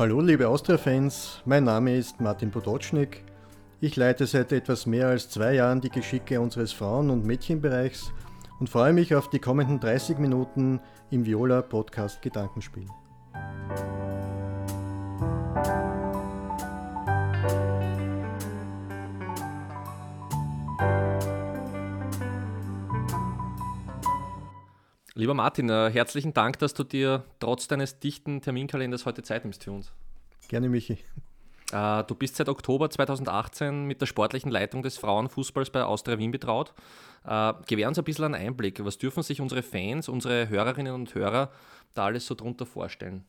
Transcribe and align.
Hallo 0.00 0.22
liebe 0.22 0.48
Austria-Fans, 0.48 1.42
mein 1.44 1.64
Name 1.64 1.94
ist 1.94 2.22
Martin 2.22 2.50
Podocznik. 2.50 3.22
Ich 3.82 3.96
leite 3.96 4.26
seit 4.26 4.50
etwas 4.50 4.86
mehr 4.86 5.08
als 5.08 5.28
zwei 5.28 5.52
Jahren 5.52 5.82
die 5.82 5.90
Geschicke 5.90 6.40
unseres 6.40 6.72
Frauen- 6.72 7.10
und 7.10 7.26
Mädchenbereichs 7.26 8.10
und 8.60 8.70
freue 8.70 8.94
mich 8.94 9.14
auf 9.14 9.28
die 9.28 9.40
kommenden 9.40 9.78
30 9.78 10.16
Minuten 10.16 10.80
im 11.10 11.26
Viola 11.26 11.60
Podcast 11.60 12.22
Gedankenspiel. 12.22 12.86
Lieber 25.20 25.34
Martin, 25.34 25.68
äh, 25.68 25.90
herzlichen 25.90 26.32
Dank, 26.32 26.58
dass 26.60 26.72
du 26.72 26.82
dir 26.82 27.24
trotz 27.40 27.68
deines 27.68 27.98
dichten 27.98 28.40
Terminkalenders 28.40 29.04
heute 29.04 29.22
Zeit 29.22 29.44
nimmst 29.44 29.62
für 29.64 29.70
uns. 29.70 29.92
Gerne, 30.48 30.70
Michi. 30.70 30.96
Äh, 31.72 32.04
du 32.04 32.14
bist 32.14 32.36
seit 32.36 32.48
Oktober 32.48 32.88
2018 32.88 33.84
mit 33.84 34.00
der 34.00 34.06
sportlichen 34.06 34.50
Leitung 34.50 34.82
des 34.82 34.96
Frauenfußballs 34.96 35.68
bei 35.68 35.84
Austria 35.84 36.16
Wien 36.16 36.30
betraut. 36.30 36.72
Äh, 37.26 37.52
gewähr 37.68 37.88
uns 37.88 37.98
ein 37.98 38.04
bisschen 38.04 38.24
einen 38.24 38.34
Einblick. 38.34 38.82
Was 38.82 38.96
dürfen 38.96 39.22
sich 39.22 39.42
unsere 39.42 39.62
Fans, 39.62 40.08
unsere 40.08 40.48
Hörerinnen 40.48 40.94
und 40.94 41.14
Hörer 41.14 41.50
da 41.92 42.06
alles 42.06 42.24
so 42.24 42.34
drunter 42.34 42.64
vorstellen? 42.64 43.26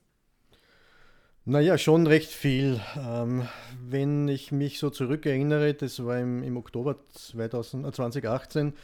Naja, 1.44 1.78
schon 1.78 2.08
recht 2.08 2.32
viel. 2.32 2.80
Ähm, 2.98 3.50
wenn 3.86 4.30
ich 4.30 4.54
mich 4.54 4.80
so 4.80 4.92
zurückerinnere, 4.92 5.74
das 5.74 6.06
war 6.06 6.18
im, 6.20 6.42
im 6.42 6.56
Oktober 6.56 6.96
2000, 7.10 7.94
2018, 7.94 8.76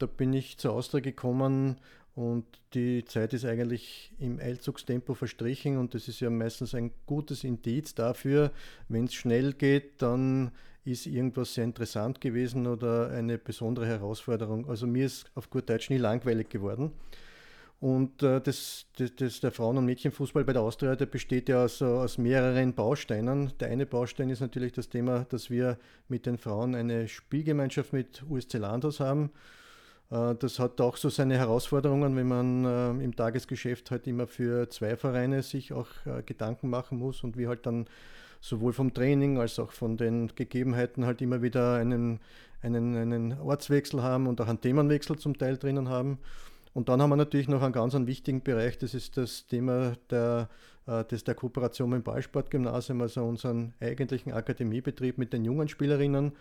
da 0.00 0.06
bin 0.06 0.32
ich 0.32 0.58
zur 0.58 0.72
Austria 0.72 1.00
gekommen 1.00 1.76
und 2.14 2.44
die 2.74 3.04
Zeit 3.04 3.32
ist 3.34 3.44
eigentlich 3.44 4.12
im 4.18 4.38
Eilzugstempo 4.38 5.14
verstrichen 5.14 5.78
und 5.78 5.94
das 5.94 6.08
ist 6.08 6.20
ja 6.20 6.30
meistens 6.30 6.74
ein 6.74 6.90
gutes 7.06 7.44
Indiz 7.44 7.94
dafür, 7.94 8.52
wenn 8.88 9.04
es 9.04 9.14
schnell 9.14 9.52
geht, 9.52 10.02
dann 10.02 10.50
ist 10.84 11.06
irgendwas 11.06 11.54
sehr 11.54 11.64
interessant 11.64 12.20
gewesen 12.20 12.66
oder 12.66 13.10
eine 13.10 13.38
besondere 13.38 13.86
Herausforderung. 13.86 14.68
Also 14.68 14.86
mir 14.86 15.06
ist 15.06 15.30
auf 15.34 15.50
gut 15.50 15.68
Deutsch 15.68 15.90
nie 15.90 15.98
langweilig 15.98 16.48
geworden. 16.48 16.92
Und 17.80 18.22
äh, 18.22 18.40
das, 18.42 18.86
das, 18.98 19.14
das, 19.16 19.40
der 19.40 19.52
Frauen- 19.52 19.78
und 19.78 19.86
Mädchenfußball 19.86 20.44
bei 20.44 20.52
der 20.52 20.60
Austria, 20.60 20.96
der 20.96 21.06
besteht 21.06 21.48
ja 21.48 21.64
aus, 21.64 21.80
aus 21.80 22.18
mehreren 22.18 22.74
Bausteinen. 22.74 23.52
Der 23.58 23.68
eine 23.68 23.86
Baustein 23.86 24.28
ist 24.28 24.40
natürlich 24.40 24.72
das 24.72 24.90
Thema, 24.90 25.24
dass 25.30 25.48
wir 25.48 25.78
mit 26.08 26.26
den 26.26 26.36
Frauen 26.36 26.74
eine 26.74 27.08
Spielgemeinschaft 27.08 27.94
mit 27.94 28.22
USC 28.28 28.58
Landhaus 28.58 29.00
haben. 29.00 29.30
Äh, 30.10 30.34
das 30.36 30.58
hat 30.58 30.80
auch 30.80 30.96
so 30.96 31.08
seine 31.08 31.38
Herausforderungen, 31.38 32.16
wenn 32.16 32.28
man 32.28 32.64
äh, 32.64 33.04
im 33.04 33.14
Tagesgeschäft 33.14 33.90
halt 33.90 34.06
immer 34.06 34.26
für 34.26 34.68
zwei 34.68 34.96
Vereine 34.96 35.42
sich 35.42 35.72
auch 35.72 35.88
äh, 36.04 36.22
Gedanken 36.22 36.68
machen 36.68 36.98
muss 36.98 37.22
und 37.22 37.36
wir 37.36 37.48
halt 37.48 37.66
dann 37.66 37.86
sowohl 38.40 38.72
vom 38.72 38.94
Training 38.94 39.38
als 39.38 39.58
auch 39.58 39.72
von 39.72 39.96
den 39.96 40.28
Gegebenheiten 40.34 41.04
halt 41.04 41.20
immer 41.20 41.42
wieder 41.42 41.74
einen, 41.74 42.20
einen, 42.62 42.96
einen 42.96 43.38
Ortswechsel 43.38 44.02
haben 44.02 44.26
und 44.26 44.40
auch 44.40 44.48
einen 44.48 44.60
Themenwechsel 44.60 45.18
zum 45.18 45.36
Teil 45.36 45.58
drinnen 45.58 45.88
haben. 45.88 46.18
Und 46.72 46.88
dann 46.88 47.02
haben 47.02 47.10
wir 47.10 47.16
natürlich 47.16 47.48
noch 47.48 47.62
einen 47.62 47.72
ganz 47.72 47.94
einen 47.94 48.06
wichtigen 48.06 48.42
Bereich, 48.42 48.78
das 48.78 48.94
ist 48.94 49.16
das 49.16 49.46
Thema 49.46 49.94
der, 50.08 50.48
das 50.86 51.24
der 51.24 51.34
Kooperation 51.34 51.90
mit 51.90 51.98
dem 51.98 52.02
Ballsportgymnasium, 52.04 53.02
also 53.02 53.24
unseren 53.24 53.74
eigentlichen 53.80 54.32
Akademiebetrieb 54.32 55.18
mit 55.18 55.32
den 55.32 55.44
jungen 55.44 55.68
Spielerinnen 55.68 56.32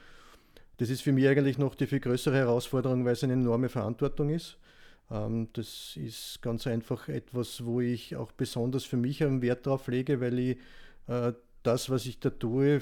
das 0.80 0.90
ist 0.90 1.02
für 1.02 1.12
mich 1.12 1.28
eigentlich 1.28 1.58
noch 1.58 1.76
die 1.76 1.88
viel 1.88 2.00
größere 2.00 2.38
Herausforderung, 2.38 3.04
weil 3.04 3.12
es 3.12 3.24
eine 3.24 3.34
enorme 3.34 3.68
Verantwortung 3.68 4.30
ist. 4.30 4.58
Ähm, 5.12 5.50
das 5.54 5.98
ist 5.98 6.42
ganz 6.42 6.68
einfach 6.68 7.10
etwas, 7.10 7.66
wo 7.66 7.82
ich 7.82 8.16
auch 8.16 8.32
besonders 8.32 8.86
für 8.86 8.96
mich 8.96 9.22
einen 9.22 9.42
Wert 9.42 9.68
drauf 9.68 9.88
lege, 9.88 10.22
weil 10.22 10.40
ich 10.40 10.58
äh, 11.08 11.34
das, 11.64 11.90
was 11.90 12.06
ich 12.06 12.22
da 12.22 12.30
tue, 12.30 12.80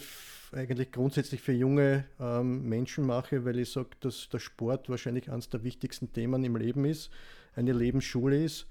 eigentlich 0.52 0.92
grundsätzlich 0.92 1.42
für 1.42 1.54
junge 1.54 2.06
ähm, 2.20 2.70
Menschen 2.70 3.04
mache, 3.04 3.44
weil 3.46 3.58
ich 3.58 3.72
sage, 3.72 3.90
dass 4.02 4.30
der 4.30 4.40
Sport 4.40 4.90
wahrscheinlich 4.90 5.32
eines 5.32 5.50
der 5.50 5.64
wichtigsten 5.64 6.14
Themen 6.14 6.44
im 6.44 6.56
Leben 6.56 6.86
ist, 6.86 7.10
eine 7.56 7.74
Lebensschule 7.74 8.44
ist 8.44 8.68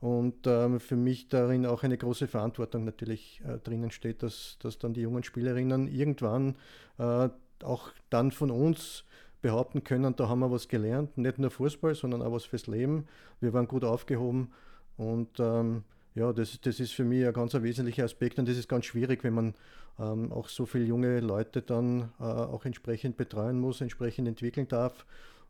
und 0.00 0.46
ähm, 0.46 0.80
für 0.80 0.96
mich 0.96 1.28
darin 1.28 1.66
auch 1.66 1.82
eine 1.82 1.98
große 1.98 2.26
Verantwortung 2.26 2.84
natürlich 2.84 3.42
äh, 3.46 3.58
drinnen 3.58 3.90
steht, 3.90 4.22
dass, 4.22 4.56
dass 4.60 4.78
dann 4.78 4.94
die 4.94 5.02
jungen 5.02 5.22
Spielerinnen 5.22 5.88
irgendwann 5.88 6.56
äh, 6.98 7.28
auch 7.62 7.90
dann 8.10 8.30
von 8.30 8.50
uns 8.50 9.04
behaupten 9.40 9.82
können, 9.84 10.14
da 10.16 10.28
haben 10.28 10.40
wir 10.40 10.50
was 10.50 10.68
gelernt, 10.68 11.18
nicht 11.18 11.38
nur 11.38 11.50
Fußball, 11.50 11.94
sondern 11.94 12.22
auch 12.22 12.32
was 12.32 12.44
fürs 12.44 12.66
Leben. 12.68 13.06
Wir 13.40 13.52
waren 13.52 13.66
gut 13.66 13.84
aufgehoben 13.84 14.52
und 14.96 15.40
ähm, 15.40 15.82
ja, 16.14 16.32
das, 16.32 16.60
das 16.60 16.78
ist 16.78 16.92
für 16.92 17.04
mich 17.04 17.26
ein 17.26 17.32
ganz 17.32 17.54
ein 17.54 17.62
wesentlicher 17.62 18.04
Aspekt 18.04 18.38
und 18.38 18.48
das 18.48 18.56
ist 18.56 18.68
ganz 18.68 18.84
schwierig, 18.84 19.24
wenn 19.24 19.34
man 19.34 19.54
ähm, 19.98 20.30
auch 20.32 20.48
so 20.48 20.66
viele 20.66 20.84
junge 20.84 21.20
Leute 21.20 21.62
dann 21.62 22.12
äh, 22.20 22.24
auch 22.24 22.64
entsprechend 22.64 23.16
betreuen 23.16 23.58
muss, 23.58 23.80
entsprechend 23.80 24.28
entwickeln 24.28 24.68
darf 24.68 25.04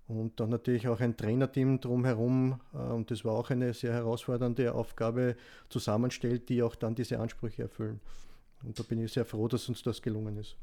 und 0.08 0.40
dann 0.40 0.50
natürlich 0.50 0.88
auch 0.88 1.00
ein 1.00 1.16
Trainerteam 1.16 1.80
drumherum 1.80 2.60
äh, 2.72 2.76
und 2.76 3.10
das 3.10 3.24
war 3.24 3.34
auch 3.34 3.50
eine 3.50 3.74
sehr 3.74 3.92
herausfordernde 3.92 4.74
Aufgabe 4.74 5.36
zusammenstellt, 5.68 6.48
die 6.48 6.62
auch 6.62 6.76
dann 6.76 6.94
diese 6.94 7.18
Ansprüche 7.18 7.62
erfüllen. 7.62 8.00
Und 8.62 8.78
da 8.78 8.84
bin 8.84 9.02
ich 9.02 9.12
sehr 9.12 9.24
froh, 9.24 9.48
dass 9.48 9.68
uns 9.68 9.82
das 9.82 10.00
gelungen 10.00 10.36
ist. 10.36 10.56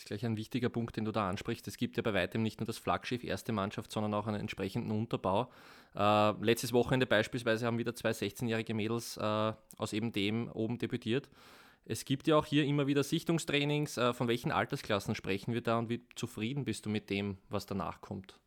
Ist 0.00 0.06
gleich 0.06 0.24
ein 0.24 0.38
wichtiger 0.38 0.70
Punkt, 0.70 0.96
den 0.96 1.04
du 1.04 1.12
da 1.12 1.28
ansprichst. 1.28 1.68
Es 1.68 1.76
gibt 1.76 1.98
ja 1.98 2.02
bei 2.02 2.14
weitem 2.14 2.42
nicht 2.42 2.58
nur 2.58 2.66
das 2.66 2.78
Flaggschiff 2.78 3.22
erste 3.22 3.52
Mannschaft, 3.52 3.92
sondern 3.92 4.14
auch 4.14 4.26
einen 4.26 4.40
entsprechenden 4.40 4.92
Unterbau. 4.92 5.50
Äh, 5.94 6.30
letztes 6.42 6.72
Wochenende 6.72 7.04
beispielsweise 7.04 7.66
haben 7.66 7.76
wieder 7.76 7.94
zwei 7.94 8.12
16-jährige 8.12 8.72
Mädels 8.72 9.18
äh, 9.18 9.52
aus 9.76 9.92
eben 9.92 10.10
dem 10.12 10.50
oben 10.52 10.78
debütiert. 10.78 11.28
Es 11.84 12.06
gibt 12.06 12.28
ja 12.28 12.36
auch 12.36 12.46
hier 12.46 12.64
immer 12.64 12.86
wieder 12.86 13.02
Sichtungstrainings. 13.02 13.98
Äh, 13.98 14.14
von 14.14 14.26
welchen 14.26 14.52
Altersklassen 14.52 15.14
sprechen 15.14 15.52
wir 15.52 15.60
da 15.60 15.78
und 15.78 15.90
wie 15.90 16.00
zufrieden 16.14 16.64
bist 16.64 16.86
du 16.86 16.88
mit 16.88 17.10
dem, 17.10 17.36
was 17.50 17.66
danach 17.66 18.00
kommt? 18.00 18.38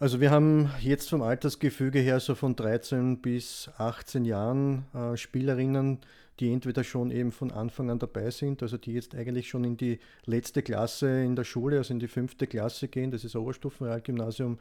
Also 0.00 0.20
wir 0.20 0.32
haben 0.32 0.72
jetzt 0.80 1.08
vom 1.08 1.22
Altersgefüge 1.22 2.00
her 2.00 2.18
so 2.18 2.34
von 2.34 2.56
13 2.56 3.22
bis 3.22 3.70
18 3.78 4.24
Jahren 4.24 4.86
äh, 4.92 5.16
Spielerinnen, 5.16 6.00
die 6.40 6.52
entweder 6.52 6.84
schon 6.84 7.10
eben 7.10 7.32
von 7.32 7.50
Anfang 7.50 7.90
an 7.90 7.98
dabei 7.98 8.30
sind, 8.30 8.62
also 8.62 8.76
die 8.76 8.92
jetzt 8.92 9.14
eigentlich 9.14 9.48
schon 9.48 9.64
in 9.64 9.76
die 9.76 9.98
letzte 10.26 10.62
Klasse 10.62 11.22
in 11.22 11.36
der 11.36 11.44
Schule, 11.44 11.78
also 11.78 11.94
in 11.94 12.00
die 12.00 12.08
fünfte 12.08 12.46
Klasse 12.46 12.88
gehen, 12.88 13.10
das 13.10 13.24
ist 13.24 13.36
Oberstufenrealgymnasium. 13.36 14.58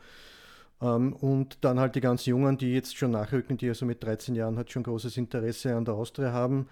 Ähm, 0.82 1.14
und 1.14 1.58
dann 1.62 1.80
halt 1.80 1.96
die 1.96 2.02
ganz 2.02 2.26
Jungen, 2.26 2.58
die 2.58 2.74
jetzt 2.74 2.98
schon 2.98 3.12
nachrücken, 3.12 3.58
die 3.58 3.68
also 3.68 3.86
mit 3.86 4.04
13 4.04 4.36
Jahren 4.36 4.58
halt 4.58 4.72
schon 4.72 4.84
großes 4.84 5.18
Interesse 5.18 5.76
an 5.76 5.86
der 5.86 5.96
Austria 5.96 6.32
haben. 6.32 6.68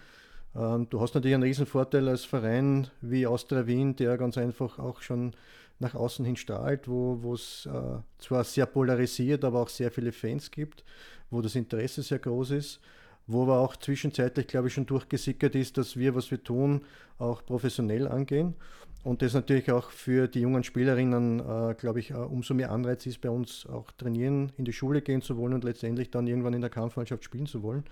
Ähm, 0.55 0.87
du 0.89 1.01
hast 1.01 1.15
natürlich 1.15 1.35
einen 1.35 1.43
Riesenvorteil 1.43 2.07
als 2.07 2.23
Verein 2.23 2.87
wie 3.01 3.27
Austria 3.27 3.67
Wien, 3.67 3.95
der 3.95 4.17
ganz 4.17 4.37
einfach 4.37 4.79
auch 4.79 5.01
schon 5.01 5.33
nach 5.79 5.95
außen 5.95 6.23
hin 6.23 6.37
strahlt, 6.37 6.87
wo 6.87 7.33
es 7.33 7.65
äh, 7.65 7.97
zwar 8.19 8.43
sehr 8.45 8.67
polarisiert, 8.67 9.43
aber 9.43 9.61
auch 9.61 9.69
sehr 9.69 9.91
viele 9.91 10.13
Fans 10.13 10.49
gibt, 10.51 10.85
wo 11.29 11.41
das 11.41 11.55
Interesse 11.55 12.03
sehr 12.03 12.19
groß 12.19 12.51
ist 12.51 12.79
wo 13.27 13.43
aber 13.43 13.59
auch 13.59 13.75
zwischenzeitlich, 13.75 14.47
glaube 14.47 14.67
ich, 14.67 14.73
schon 14.73 14.85
durchgesickert 14.85 15.55
ist, 15.55 15.77
dass 15.77 15.97
wir, 15.97 16.15
was 16.15 16.31
wir 16.31 16.43
tun, 16.43 16.81
auch 17.17 17.45
professionell 17.45 18.07
angehen. 18.07 18.55
Und 19.03 19.21
das 19.21 19.33
natürlich 19.33 19.69
auch 19.71 19.89
für 19.89 20.27
die 20.27 20.39
jungen 20.41 20.63
Spielerinnen, 20.63 21.39
äh, 21.39 21.75
glaube 21.75 21.99
ich, 21.99 22.11
äh, 22.11 22.15
umso 22.15 22.53
mehr 22.53 22.71
Anreiz 22.71 23.05
ist, 23.05 23.19
bei 23.19 23.29
uns 23.29 23.65
auch 23.65 23.91
trainieren, 23.91 24.53
in 24.57 24.63
die 24.63 24.71
Schule 24.71 25.01
gehen 25.01 25.21
zu 25.21 25.35
wollen 25.37 25.53
und 25.53 25.65
letztendlich 25.65 26.09
dann 26.09 26.25
irgendwann 26.25 26.53
in 26.53 26.61
der 26.61 26.69
Kampfmannschaft 26.69 27.23
spielen 27.23 27.45
zu 27.45 27.63
wollen. 27.63 27.83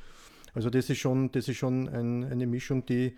Also 0.53 0.69
das 0.69 0.89
ist 0.89 0.99
schon, 0.99 1.31
das 1.31 1.47
ist 1.47 1.57
schon 1.57 1.89
ein, 1.89 2.23
eine 2.23 2.47
Mischung, 2.47 2.85
die, 2.85 3.15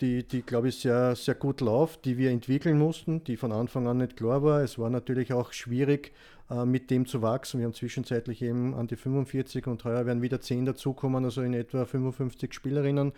die, 0.00 0.22
die 0.22 0.42
glaube 0.42 0.68
ich, 0.68 0.78
sehr, 0.80 1.16
sehr 1.16 1.34
gut 1.34 1.60
läuft, 1.60 2.04
die 2.04 2.18
wir 2.18 2.30
entwickeln 2.30 2.78
mussten, 2.78 3.24
die 3.24 3.36
von 3.36 3.52
Anfang 3.52 3.86
an 3.86 3.98
nicht 3.98 4.16
klar 4.16 4.42
war. 4.42 4.62
Es 4.62 4.78
war 4.78 4.90
natürlich 4.90 5.32
auch 5.32 5.52
schwierig, 5.52 6.12
äh, 6.50 6.64
mit 6.64 6.90
dem 6.90 7.06
zu 7.06 7.22
wachsen. 7.22 7.58
Wir 7.58 7.66
haben 7.66 7.74
zwischenzeitlich 7.74 8.42
eben 8.42 8.74
an 8.74 8.86
die 8.86 8.96
45 8.96 9.66
und 9.66 9.84
heuer 9.84 10.06
werden 10.06 10.22
wieder 10.22 10.40
10 10.40 10.66
dazukommen, 10.66 11.24
also 11.24 11.42
in 11.42 11.54
etwa 11.54 11.84
55 11.84 12.54
Spielerinnen, 12.54 13.12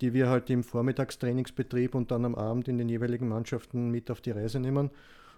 die 0.00 0.14
wir 0.14 0.28
halt 0.28 0.48
im 0.48 0.64
Vormittagstrainingsbetrieb 0.64 1.94
und 1.94 2.10
dann 2.10 2.24
am 2.24 2.34
Abend 2.34 2.68
in 2.68 2.78
den 2.78 2.88
jeweiligen 2.88 3.28
Mannschaften 3.28 3.90
mit 3.90 4.10
auf 4.10 4.22
die 4.22 4.30
Reise 4.30 4.60
nehmen. 4.60 4.90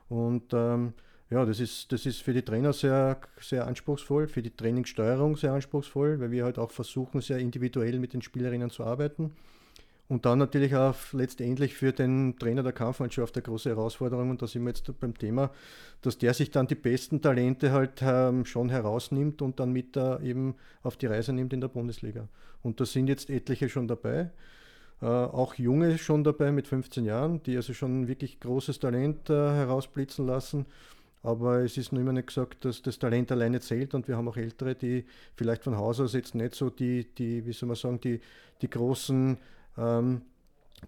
Und 0.08 0.52
ähm, 0.52 0.92
ja, 1.30 1.44
das 1.44 1.58
ist, 1.58 1.90
das 1.90 2.06
ist 2.06 2.22
für 2.22 2.32
die 2.32 2.42
Trainer 2.42 2.72
sehr, 2.72 3.18
sehr 3.40 3.66
anspruchsvoll, 3.66 4.28
für 4.28 4.42
die 4.42 4.54
Trainingssteuerung 4.54 5.36
sehr 5.36 5.52
anspruchsvoll, 5.52 6.20
weil 6.20 6.30
wir 6.30 6.44
halt 6.44 6.58
auch 6.58 6.70
versuchen, 6.70 7.20
sehr 7.20 7.38
individuell 7.38 7.98
mit 7.98 8.12
den 8.12 8.22
Spielerinnen 8.22 8.70
zu 8.70 8.84
arbeiten. 8.84 9.32
Und 10.12 10.26
dann 10.26 10.38
natürlich 10.38 10.76
auch 10.76 10.94
letztendlich 11.14 11.72
für 11.72 11.90
den 11.90 12.36
Trainer 12.38 12.62
der 12.62 12.74
Kampfmannschaft 12.74 13.34
eine 13.34 13.44
große 13.44 13.70
Herausforderung, 13.70 14.28
und 14.28 14.42
da 14.42 14.46
sind 14.46 14.62
wir 14.62 14.68
jetzt 14.68 14.84
beim 15.00 15.16
Thema, 15.16 15.50
dass 16.02 16.18
der 16.18 16.34
sich 16.34 16.50
dann 16.50 16.66
die 16.66 16.74
besten 16.74 17.22
Talente 17.22 17.72
halt 17.72 18.02
ähm, 18.02 18.44
schon 18.44 18.68
herausnimmt 18.68 19.40
und 19.40 19.58
dann 19.58 19.72
mit 19.72 19.96
da 19.96 20.20
eben 20.20 20.54
auf 20.82 20.98
die 20.98 21.06
Reise 21.06 21.32
nimmt 21.32 21.54
in 21.54 21.62
der 21.62 21.68
Bundesliga. 21.68 22.28
Und 22.62 22.78
da 22.78 22.84
sind 22.84 23.06
jetzt 23.06 23.30
etliche 23.30 23.70
schon 23.70 23.88
dabei. 23.88 24.28
Äh, 25.00 25.06
auch 25.06 25.54
Junge 25.54 25.96
schon 25.96 26.24
dabei 26.24 26.52
mit 26.52 26.68
15 26.68 27.06
Jahren, 27.06 27.42
die 27.44 27.56
also 27.56 27.72
schon 27.72 28.06
wirklich 28.06 28.38
großes 28.38 28.80
Talent 28.80 29.30
äh, 29.30 29.32
herausblitzen 29.32 30.26
lassen. 30.26 30.66
Aber 31.22 31.60
es 31.60 31.78
ist 31.78 31.90
nur 31.90 32.02
immer 32.02 32.12
nicht 32.12 32.26
gesagt, 32.26 32.66
dass 32.66 32.82
das 32.82 32.98
Talent 32.98 33.32
alleine 33.32 33.60
zählt 33.60 33.94
und 33.94 34.08
wir 34.08 34.18
haben 34.18 34.28
auch 34.28 34.36
Ältere, 34.36 34.74
die 34.74 35.06
vielleicht 35.36 35.64
von 35.64 35.78
Haus 35.78 36.00
aus 36.00 36.12
jetzt 36.12 36.34
nicht 36.34 36.54
so 36.54 36.68
die, 36.68 37.06
die 37.14 37.46
wie 37.46 37.52
soll 37.54 37.68
man 37.68 37.76
sagen, 37.76 37.98
die, 37.98 38.20
die 38.60 38.68
großen 38.68 39.38
ähm, 39.76 40.22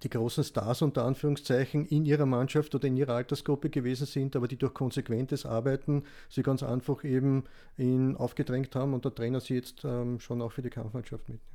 die 0.03 0.11
großen 0.11 0.43
Stars 0.43 0.83
unter 0.83 1.05
Anführungszeichen 1.05 1.87
in 1.87 2.05
ihrer 2.05 2.27
Mannschaft 2.27 2.75
oder 2.75 2.89
in 2.89 2.97
ihrer 2.97 3.15
Altersgruppe 3.15 3.71
gewesen 3.71 4.07
sind, 4.07 4.35
aber 4.35 4.49
die 4.49 4.57
durch 4.57 4.75
konsequentes 4.75 5.47
Arbeiten 5.47 6.05
sie 6.29 6.43
ganz 6.43 6.63
einfach 6.63 7.05
eben 7.05 7.45
in, 7.77 8.17
aufgedrängt 8.17 8.75
haben 8.75 8.95
und 8.95 9.05
der 9.05 9.15
Trainer 9.15 9.41
sie 9.41 9.55
jetzt 9.55 9.85
ähm, 9.85 10.19
schon 10.19 10.43
auch 10.43 10.53
für 10.53 10.63
die 10.63 10.71
Kampfmannschaft 10.71 11.29
mitnimmt. 11.29 11.55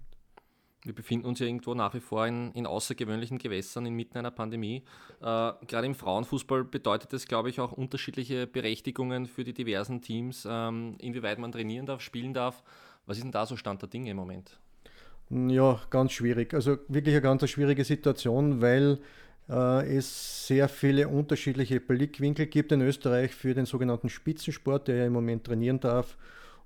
Wir 0.84 0.96
befinden 0.96 1.26
uns 1.26 1.40
ja 1.40 1.46
irgendwo 1.46 1.74
nach 1.74 1.94
wie 1.94 2.00
vor 2.00 2.26
in, 2.26 2.54
in 2.54 2.66
außergewöhnlichen 2.66 3.38
Gewässern 3.38 3.86
inmitten 3.86 4.18
einer 4.18 4.32
Pandemie. 4.32 4.86
Äh, 5.20 5.52
gerade 5.68 5.86
im 5.86 5.96
Frauenfußball 5.96 6.64
bedeutet 6.64 7.12
das, 7.12 7.28
glaube 7.28 7.50
ich, 7.50 7.60
auch 7.60 7.74
unterschiedliche 7.74 8.48
Berechtigungen 8.48 9.26
für 9.26 9.44
die 9.44 9.54
diversen 9.54 10.02
Teams, 10.02 10.48
ähm, 10.50 10.96
inwieweit 11.00 11.38
man 11.38 11.52
trainieren 11.52 11.86
darf, 11.86 12.00
spielen 12.00 12.34
darf. 12.34 12.64
Was 13.06 13.18
ist 13.18 13.24
denn 13.24 13.34
da 13.34 13.46
so 13.46 13.58
Stand 13.58 13.82
der 13.82 13.90
Dinge 13.90 14.12
im 14.12 14.18
Moment? 14.18 14.58
Ja, 15.30 15.80
ganz 15.92 16.14
schwierig. 16.14 16.54
Also 16.54 16.78
wirklich 16.88 17.14
eine 17.14 17.22
ganz 17.22 17.48
schwierige 17.48 17.84
Situation, 17.84 18.62
weil 18.62 19.00
äh, 19.48 19.96
es 19.98 20.48
sehr 20.48 20.68
viele 20.68 21.08
unterschiedliche 21.08 21.80
Blickwinkel 21.80 22.48
gibt 22.48 22.72
in 22.72 22.82
Österreich 22.82 23.36
für 23.36 23.54
den 23.54 23.66
sogenannten 23.66 24.10
Spitzensport, 24.10 24.88
der 24.88 24.96
ja 24.98 25.06
im 25.06 25.14
Moment 25.14 25.44
trainieren 25.46 25.80
darf, 25.80 26.18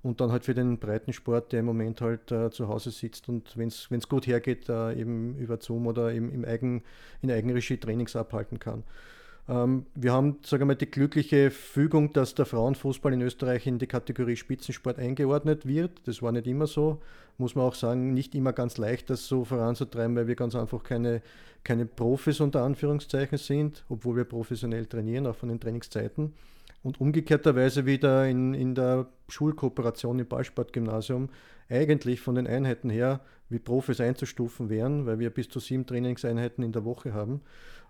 und 0.02 0.20
dann 0.20 0.32
halt 0.32 0.44
für 0.44 0.54
den 0.54 0.78
Breitensport, 0.78 1.52
der 1.52 1.60
im 1.60 1.66
Moment 1.66 2.00
halt 2.02 2.30
äh, 2.30 2.50
zu 2.50 2.68
Hause 2.68 2.90
sitzt 2.90 3.28
und 3.28 3.56
wenn 3.56 3.68
es 3.68 4.08
gut 4.08 4.26
hergeht, 4.26 4.68
äh, 4.68 4.92
eben 5.00 5.36
über 5.38 5.58
Zoom 5.60 5.86
oder 5.86 6.12
im, 6.12 6.30
im 6.30 6.44
Eigen, 6.44 6.82
in 7.22 7.30
Eigenregie 7.30 7.78
Trainings 7.78 8.14
abhalten 8.14 8.58
kann. 8.58 8.84
Ähm, 9.48 9.86
wir 9.94 10.12
haben, 10.12 10.38
sagen 10.42 10.62
wir 10.62 10.66
mal, 10.66 10.74
die 10.74 10.90
glückliche 10.90 11.50
Fügung, 11.50 12.12
dass 12.12 12.34
der 12.34 12.46
Frauenfußball 12.46 13.12
in 13.12 13.20
Österreich 13.20 13.66
in 13.66 13.78
die 13.78 13.86
Kategorie 13.86 14.36
Spitzensport 14.36 14.98
eingeordnet 14.98 15.66
wird. 15.66 16.06
Das 16.06 16.22
war 16.22 16.32
nicht 16.32 16.46
immer 16.46 16.66
so. 16.66 17.00
Muss 17.36 17.54
man 17.54 17.66
auch 17.66 17.74
sagen, 17.74 18.14
nicht 18.14 18.34
immer 18.34 18.52
ganz 18.52 18.78
leicht, 18.78 19.10
das 19.10 19.26
so 19.26 19.44
voranzutreiben, 19.44 20.16
weil 20.16 20.28
wir 20.28 20.36
ganz 20.36 20.54
einfach 20.54 20.82
keine, 20.82 21.20
keine 21.64 21.84
Profis 21.84 22.40
unter 22.40 22.62
Anführungszeichen 22.62 23.38
sind, 23.38 23.84
obwohl 23.88 24.16
wir 24.16 24.24
professionell 24.24 24.86
trainieren, 24.86 25.26
auch 25.26 25.36
von 25.36 25.48
den 25.48 25.60
Trainingszeiten. 25.60 26.32
Und 26.82 27.00
umgekehrterweise 27.00 27.86
wieder 27.86 28.26
in, 28.28 28.54
in 28.54 28.74
der 28.74 29.06
Schulkooperation 29.28 30.18
im 30.18 30.26
Ballsportgymnasium 30.26 31.28
eigentlich 31.68 32.20
von 32.20 32.34
den 32.34 32.46
Einheiten 32.46 32.90
her 32.90 33.20
wie 33.48 33.58
Profis 33.58 34.00
einzustufen 34.00 34.68
wären, 34.68 35.06
weil 35.06 35.18
wir 35.18 35.30
bis 35.30 35.48
zu 35.48 35.60
sieben 35.60 35.86
Trainingseinheiten 35.86 36.62
in 36.62 36.72
der 36.72 36.84
Woche 36.84 37.14
haben 37.14 37.40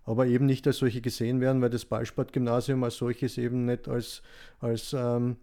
aber 0.05 0.27
eben 0.27 0.47
nicht 0.47 0.67
als 0.67 0.79
solche 0.79 1.01
gesehen 1.01 1.41
werden, 1.41 1.63
weil 1.63 1.71
das 1.71 1.85
Ballsportgymnasium 1.85 2.85
als 2.85 2.97
solches 2.97 3.39
eben 3.39 3.65
nicht 3.65 3.89
als, 3.89 4.23
als, 4.61 4.95
ähm, 4.97 5.37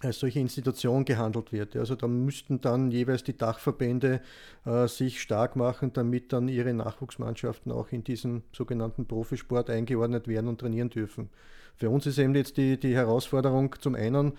als 0.00 0.20
solche 0.20 0.40
Institution 0.40 1.04
gehandelt 1.04 1.52
wird. 1.52 1.76
Also 1.76 1.94
da 1.94 2.06
müssten 2.06 2.60
dann 2.60 2.90
jeweils 2.90 3.24
die 3.24 3.36
Dachverbände 3.36 4.20
äh, 4.64 4.86
sich 4.86 5.22
stark 5.22 5.56
machen, 5.56 5.92
damit 5.92 6.32
dann 6.32 6.48
ihre 6.48 6.74
Nachwuchsmannschaften 6.74 7.72
auch 7.72 7.90
in 7.90 8.04
diesen 8.04 8.42
sogenannten 8.52 9.06
Profisport 9.06 9.70
eingeordnet 9.70 10.28
werden 10.28 10.48
und 10.48 10.60
trainieren 10.60 10.90
dürfen. 10.90 11.30
Für 11.74 11.90
uns 11.90 12.06
ist 12.06 12.18
eben 12.18 12.34
jetzt 12.34 12.56
die, 12.56 12.78
die 12.78 12.94
Herausforderung 12.94 13.74
zum 13.80 13.94
einen, 13.94 14.32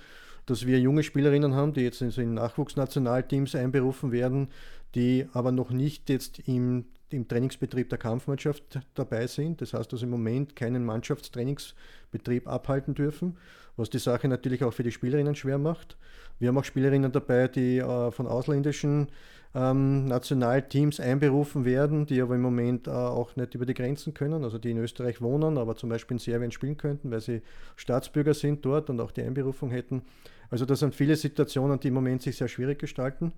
dass 0.45 0.65
wir 0.65 0.79
junge 0.79 1.03
Spielerinnen 1.03 1.55
haben, 1.55 1.73
die 1.73 1.81
jetzt 1.81 2.01
in 2.01 2.33
Nachwuchsnationalteams 2.33 3.53
einberufen 3.55 4.11
werden, 4.11 4.49
die 4.95 5.27
aber 5.33 5.51
noch 5.51 5.71
nicht 5.71 6.09
jetzt 6.09 6.39
im 6.47 6.85
im 7.09 7.27
Trainingsbetrieb 7.27 7.89
der 7.89 7.97
Kampfmannschaft 7.97 8.79
dabei 8.93 9.27
sind. 9.27 9.61
Das 9.61 9.73
heißt, 9.73 9.91
dass 9.91 10.01
im 10.01 10.09
Moment 10.09 10.55
keinen 10.55 10.85
Mannschaftstrainingsbetrieb 10.85 12.47
abhalten 12.47 12.95
dürfen, 12.95 13.37
was 13.77 13.89
die 13.89 13.99
Sache 13.99 14.27
natürlich 14.27 14.63
auch 14.63 14.73
für 14.73 14.83
die 14.83 14.91
Spielerinnen 14.91 15.35
schwer 15.35 15.57
macht. 15.57 15.97
Wir 16.39 16.49
haben 16.49 16.57
auch 16.57 16.65
Spielerinnen 16.65 17.11
dabei, 17.11 17.47
die 17.47 17.77
äh, 17.77 18.11
von 18.11 18.27
ausländischen 18.27 19.07
ähm, 19.55 20.05
Nationalteams 20.05 20.99
einberufen 20.99 21.65
werden, 21.65 22.05
die 22.05 22.21
aber 22.21 22.35
im 22.35 22.41
Moment 22.41 22.87
äh, 22.87 22.91
auch 22.91 23.35
nicht 23.35 23.55
über 23.55 23.65
die 23.65 23.73
Grenzen 23.73 24.13
können, 24.13 24.43
also 24.43 24.57
die 24.57 24.71
in 24.71 24.77
Österreich 24.77 25.21
wohnen, 25.21 25.57
aber 25.57 25.75
zum 25.75 25.89
Beispiel 25.89 26.15
in 26.15 26.19
Serbien 26.19 26.51
spielen 26.51 26.77
könnten, 26.77 27.09
weil 27.09 27.21
sie 27.21 27.41
Staatsbürger 27.75 28.33
sind 28.33 28.63
dort 28.65 28.89
und 28.89 28.99
auch 28.99 29.11
die 29.11 29.23
Einberufung 29.23 29.71
hätten. 29.71 30.03
Also 30.49 30.65
das 30.65 30.79
sind 30.79 30.93
viele 30.93 31.15
Situationen, 31.15 31.79
die 31.79 31.87
im 31.87 31.93
Moment 31.93 32.21
sich 32.21 32.37
sehr 32.37 32.47
schwierig 32.47 32.79
gestalten. 32.79 33.33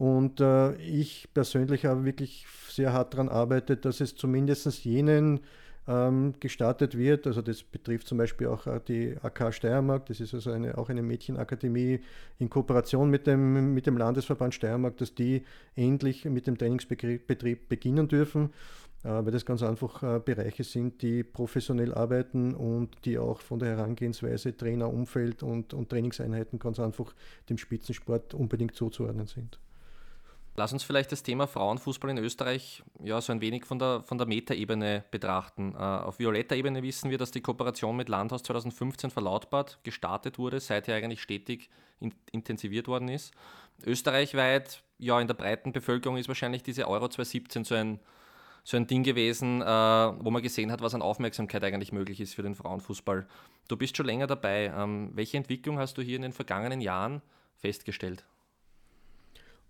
Und 0.00 0.40
äh, 0.40 0.76
ich 0.76 1.28
persönlich 1.34 1.84
habe 1.84 2.06
wirklich 2.06 2.46
sehr 2.70 2.94
hart 2.94 3.12
daran 3.12 3.28
arbeitet, 3.28 3.84
dass 3.84 4.00
es 4.00 4.14
zumindest 4.14 4.82
jenen 4.82 5.40
ähm, 5.86 6.32
gestartet 6.40 6.96
wird. 6.96 7.26
Also 7.26 7.42
das 7.42 7.62
betrifft 7.62 8.06
zum 8.06 8.16
Beispiel 8.16 8.46
auch 8.46 8.66
äh, 8.66 8.80
die 8.88 9.14
AK 9.20 9.52
Steiermark. 9.52 10.06
Das 10.06 10.20
ist 10.20 10.32
also 10.32 10.52
eine, 10.52 10.78
auch 10.78 10.88
eine 10.88 11.02
Mädchenakademie 11.02 12.00
in 12.38 12.48
Kooperation 12.48 13.10
mit 13.10 13.26
dem, 13.26 13.74
mit 13.74 13.86
dem 13.86 13.98
Landesverband 13.98 14.54
Steiermark, 14.54 14.96
dass 14.96 15.14
die 15.14 15.44
endlich 15.76 16.24
mit 16.24 16.46
dem 16.46 16.56
Trainingsbetrieb 16.56 17.68
beginnen 17.68 18.08
dürfen, 18.08 18.54
äh, 19.04 19.08
weil 19.08 19.32
das 19.32 19.44
ganz 19.44 19.62
einfach 19.62 20.02
äh, 20.02 20.18
Bereiche 20.18 20.64
sind, 20.64 21.02
die 21.02 21.22
professionell 21.24 21.92
arbeiten 21.92 22.54
und 22.54 23.04
die 23.04 23.18
auch 23.18 23.42
von 23.42 23.58
der 23.58 23.76
Herangehensweise 23.76 24.56
Trainer, 24.56 24.90
Umfeld 24.90 25.42
und, 25.42 25.74
und 25.74 25.90
Trainingseinheiten 25.90 26.58
ganz 26.58 26.80
einfach 26.80 27.14
dem 27.50 27.58
Spitzensport 27.58 28.32
unbedingt 28.32 28.74
zuzuordnen 28.74 29.26
sind. 29.26 29.58
Lass 30.60 30.74
uns 30.74 30.82
vielleicht 30.82 31.10
das 31.10 31.22
Thema 31.22 31.46
Frauenfußball 31.46 32.10
in 32.10 32.18
Österreich 32.18 32.82
ja 33.02 33.18
so 33.22 33.32
ein 33.32 33.40
wenig 33.40 33.64
von 33.64 33.78
der, 33.78 34.02
von 34.02 34.18
der 34.18 34.26
Metaebene 34.26 35.06
betrachten. 35.10 35.74
Äh, 35.74 35.78
auf 35.78 36.18
violetter 36.18 36.54
Ebene 36.54 36.82
wissen 36.82 37.10
wir, 37.10 37.16
dass 37.16 37.30
die 37.30 37.40
Kooperation 37.40 37.96
mit 37.96 38.10
Landhaus 38.10 38.42
2015 38.42 39.10
verlautbart 39.10 39.78
gestartet 39.84 40.38
wurde, 40.38 40.60
seither 40.60 40.96
eigentlich 40.96 41.22
stetig 41.22 41.70
in, 41.98 42.12
intensiviert 42.30 42.88
worden 42.88 43.08
ist. 43.08 43.32
Österreichweit, 43.86 44.82
ja, 44.98 45.18
in 45.18 45.28
der 45.28 45.32
breiten 45.32 45.72
Bevölkerung 45.72 46.18
ist 46.18 46.28
wahrscheinlich 46.28 46.62
diese 46.62 46.86
Euro 46.88 47.08
2017 47.08 47.64
so 47.64 47.74
ein, 47.74 47.98
so 48.62 48.76
ein 48.76 48.86
Ding 48.86 49.02
gewesen, 49.02 49.62
äh, 49.62 49.64
wo 49.64 50.30
man 50.30 50.42
gesehen 50.42 50.70
hat, 50.70 50.82
was 50.82 50.94
an 50.94 51.00
Aufmerksamkeit 51.00 51.64
eigentlich 51.64 51.92
möglich 51.92 52.20
ist 52.20 52.34
für 52.34 52.42
den 52.42 52.54
Frauenfußball. 52.54 53.26
Du 53.68 53.78
bist 53.78 53.96
schon 53.96 54.04
länger 54.04 54.26
dabei. 54.26 54.70
Ähm, 54.76 55.08
welche 55.14 55.38
Entwicklung 55.38 55.78
hast 55.78 55.96
du 55.96 56.02
hier 56.02 56.16
in 56.16 56.22
den 56.22 56.34
vergangenen 56.34 56.82
Jahren 56.82 57.22
festgestellt? 57.56 58.26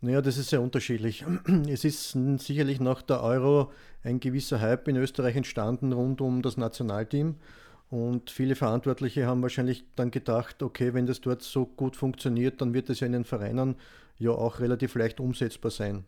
Naja, 0.02 0.22
das 0.22 0.38
ist 0.38 0.50
sehr 0.50 0.62
unterschiedlich. 0.62 1.24
Es 1.68 1.84
ist 1.84 2.16
sicherlich 2.38 2.80
nach 2.80 3.02
der 3.02 3.22
Euro 3.22 3.70
ein 4.02 4.18
gewisser 4.18 4.60
Hype 4.60 4.88
in 4.88 4.96
Österreich 4.96 5.36
entstanden 5.36 5.92
rund 5.92 6.20
um 6.20 6.40
das 6.42 6.56
Nationalteam. 6.56 7.36
Und 7.90 8.30
viele 8.30 8.54
Verantwortliche 8.54 9.26
haben 9.26 9.42
wahrscheinlich 9.42 9.84
dann 9.96 10.10
gedacht, 10.10 10.62
okay, 10.62 10.94
wenn 10.94 11.06
das 11.06 11.20
dort 11.20 11.42
so 11.42 11.66
gut 11.66 11.96
funktioniert, 11.96 12.60
dann 12.60 12.72
wird 12.72 12.88
das 12.88 13.00
ja 13.00 13.06
in 13.06 13.12
den 13.12 13.24
Vereinen 13.24 13.74
ja 14.16 14.30
auch 14.30 14.60
relativ 14.60 14.94
leicht 14.94 15.20
umsetzbar 15.20 15.72
sein. 15.72 16.04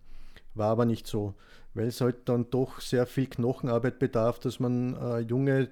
War 0.54 0.70
aber 0.70 0.84
nicht 0.84 1.06
so, 1.06 1.34
weil 1.74 1.88
es 1.88 2.00
halt 2.00 2.28
dann 2.28 2.48
doch 2.50 2.80
sehr 2.80 3.06
viel 3.06 3.26
Knochenarbeit 3.26 3.98
bedarf, 3.98 4.38
dass 4.38 4.60
man 4.60 4.94
äh, 4.94 5.18
junge 5.20 5.70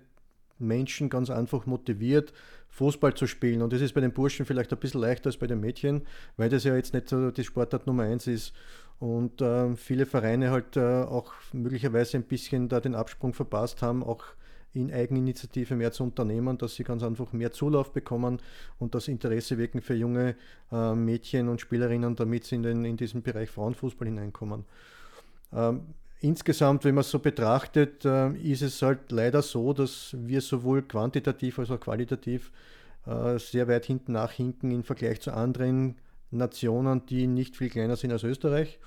Menschen 0.61 1.09
ganz 1.09 1.31
einfach 1.31 1.67
motiviert, 1.67 2.33
Fußball 2.69 3.15
zu 3.15 3.27
spielen. 3.27 3.63
Und 3.63 3.73
das 3.73 3.81
ist 3.81 3.95
bei 3.95 4.01
den 4.01 4.13
Burschen 4.13 4.47
vielleicht 4.47 4.73
ein 4.73 4.79
bisschen 4.79 5.01
leichter 5.01 5.29
als 5.29 5.37
bei 5.37 5.47
den 5.47 5.61
Mädchen, 5.61 6.03
weil 6.37 6.49
das 6.49 6.65
ja 6.65 6.77
jetzt 6.77 6.95
nicht 6.95 7.09
so 7.09 7.31
die 7.31 7.45
Sportart 7.45 7.87
Nummer 7.87 8.05
eins 8.05 8.27
ist. 8.27 8.53
Und 8.99 9.41
äh, 9.41 9.75
viele 9.77 10.07
Vereine 10.07 10.51
halt 10.51 10.77
äh, 10.77 11.03
auch 11.03 11.33
möglicherweise 11.53 12.19
ein 12.19 12.25
bisschen 12.25 12.69
da 12.69 12.81
den 12.81 12.95
Absprung 12.95 13.33
verpasst 13.33 13.81
haben, 13.83 14.05
auch 14.05 14.25
in 14.73 14.93
Eigeninitiative 14.93 15.75
mehr 15.75 15.91
zu 15.91 16.05
unternehmen, 16.05 16.57
dass 16.59 16.77
sie 16.77 16.85
ganz 16.85 17.03
einfach 17.03 17.33
mehr 17.33 17.51
Zulauf 17.51 17.93
bekommen 17.93 18.39
und 18.79 18.95
das 18.95 19.09
Interesse 19.09 19.59
wecken 19.59 19.81
für 19.81 19.95
junge 19.95 20.37
äh, 20.71 20.95
Mädchen 20.95 21.49
und 21.49 21.61
Spielerinnen, 21.61 22.15
damit 22.15 22.45
sie 22.45 22.57
in, 22.57 22.63
den, 22.63 22.85
in 22.85 22.97
diesen 22.97 23.23
Bereich 23.23 23.51
Frauenfußball 23.51 24.07
hineinkommen. 24.07 24.65
Ähm, 25.53 25.95
insgesamt, 26.21 26.85
wenn 26.85 26.95
man 26.95 27.03
es 27.03 27.11
so 27.11 27.19
betrachtet, 27.19 28.05
äh, 28.05 28.33
ist 28.33 28.63
es 28.63 28.81
halt 28.83 29.11
leider 29.11 29.43
so, 29.43 29.73
dass 29.73 30.15
wir 30.19 30.41
sowohl 30.41 30.83
quantitativ 30.83 31.59
als 31.59 31.71
auch 31.71 31.81
qualitativ 31.81 32.53
äh, 33.07 33.39
sehr 33.39 33.69
weit 33.69 33.87
hinten 33.87 34.13
nachhinken 34.13 34.71
im 34.71 34.85
Vergleich 34.85 35.21
zu 35.21 35.33
anderen 35.33 35.97
Nationen, 36.31 37.05
die 37.07 37.27
nicht 37.27 37.57
viel 37.57 37.71
kleiner 37.71 37.97
sind 37.97 38.13
als 38.13 38.25
Österreich, 38.25 38.79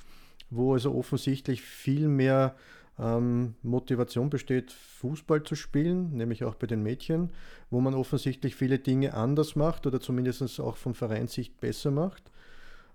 wo 0.50 0.74
also 0.74 0.96
offensichtlich 0.96 1.62
viel 1.62 2.08
mehr 2.08 2.56
ähm, 3.00 3.56
Motivation 3.63 4.30
besteht, 4.30 4.72
Fußball 4.72 5.44
zu 5.44 5.56
spielen, 5.56 6.16
nämlich 6.16 6.44
auch 6.44 6.56
bei 6.56 6.68
den 6.68 6.84
Mädchen, 6.84 7.32
wo 7.70 7.82
man 7.82 7.96
offensichtlich 7.96 8.56
viele 8.56 8.80
Dinge 8.80 9.16
anders 9.16 9.56
macht 9.56 9.88
oder 9.88 10.00
zumindest 10.00 10.60
auch 10.60 10.78
von 10.78 10.94
Vereinssicht 10.94 11.60
besser 11.60 11.92
macht. 11.92 12.24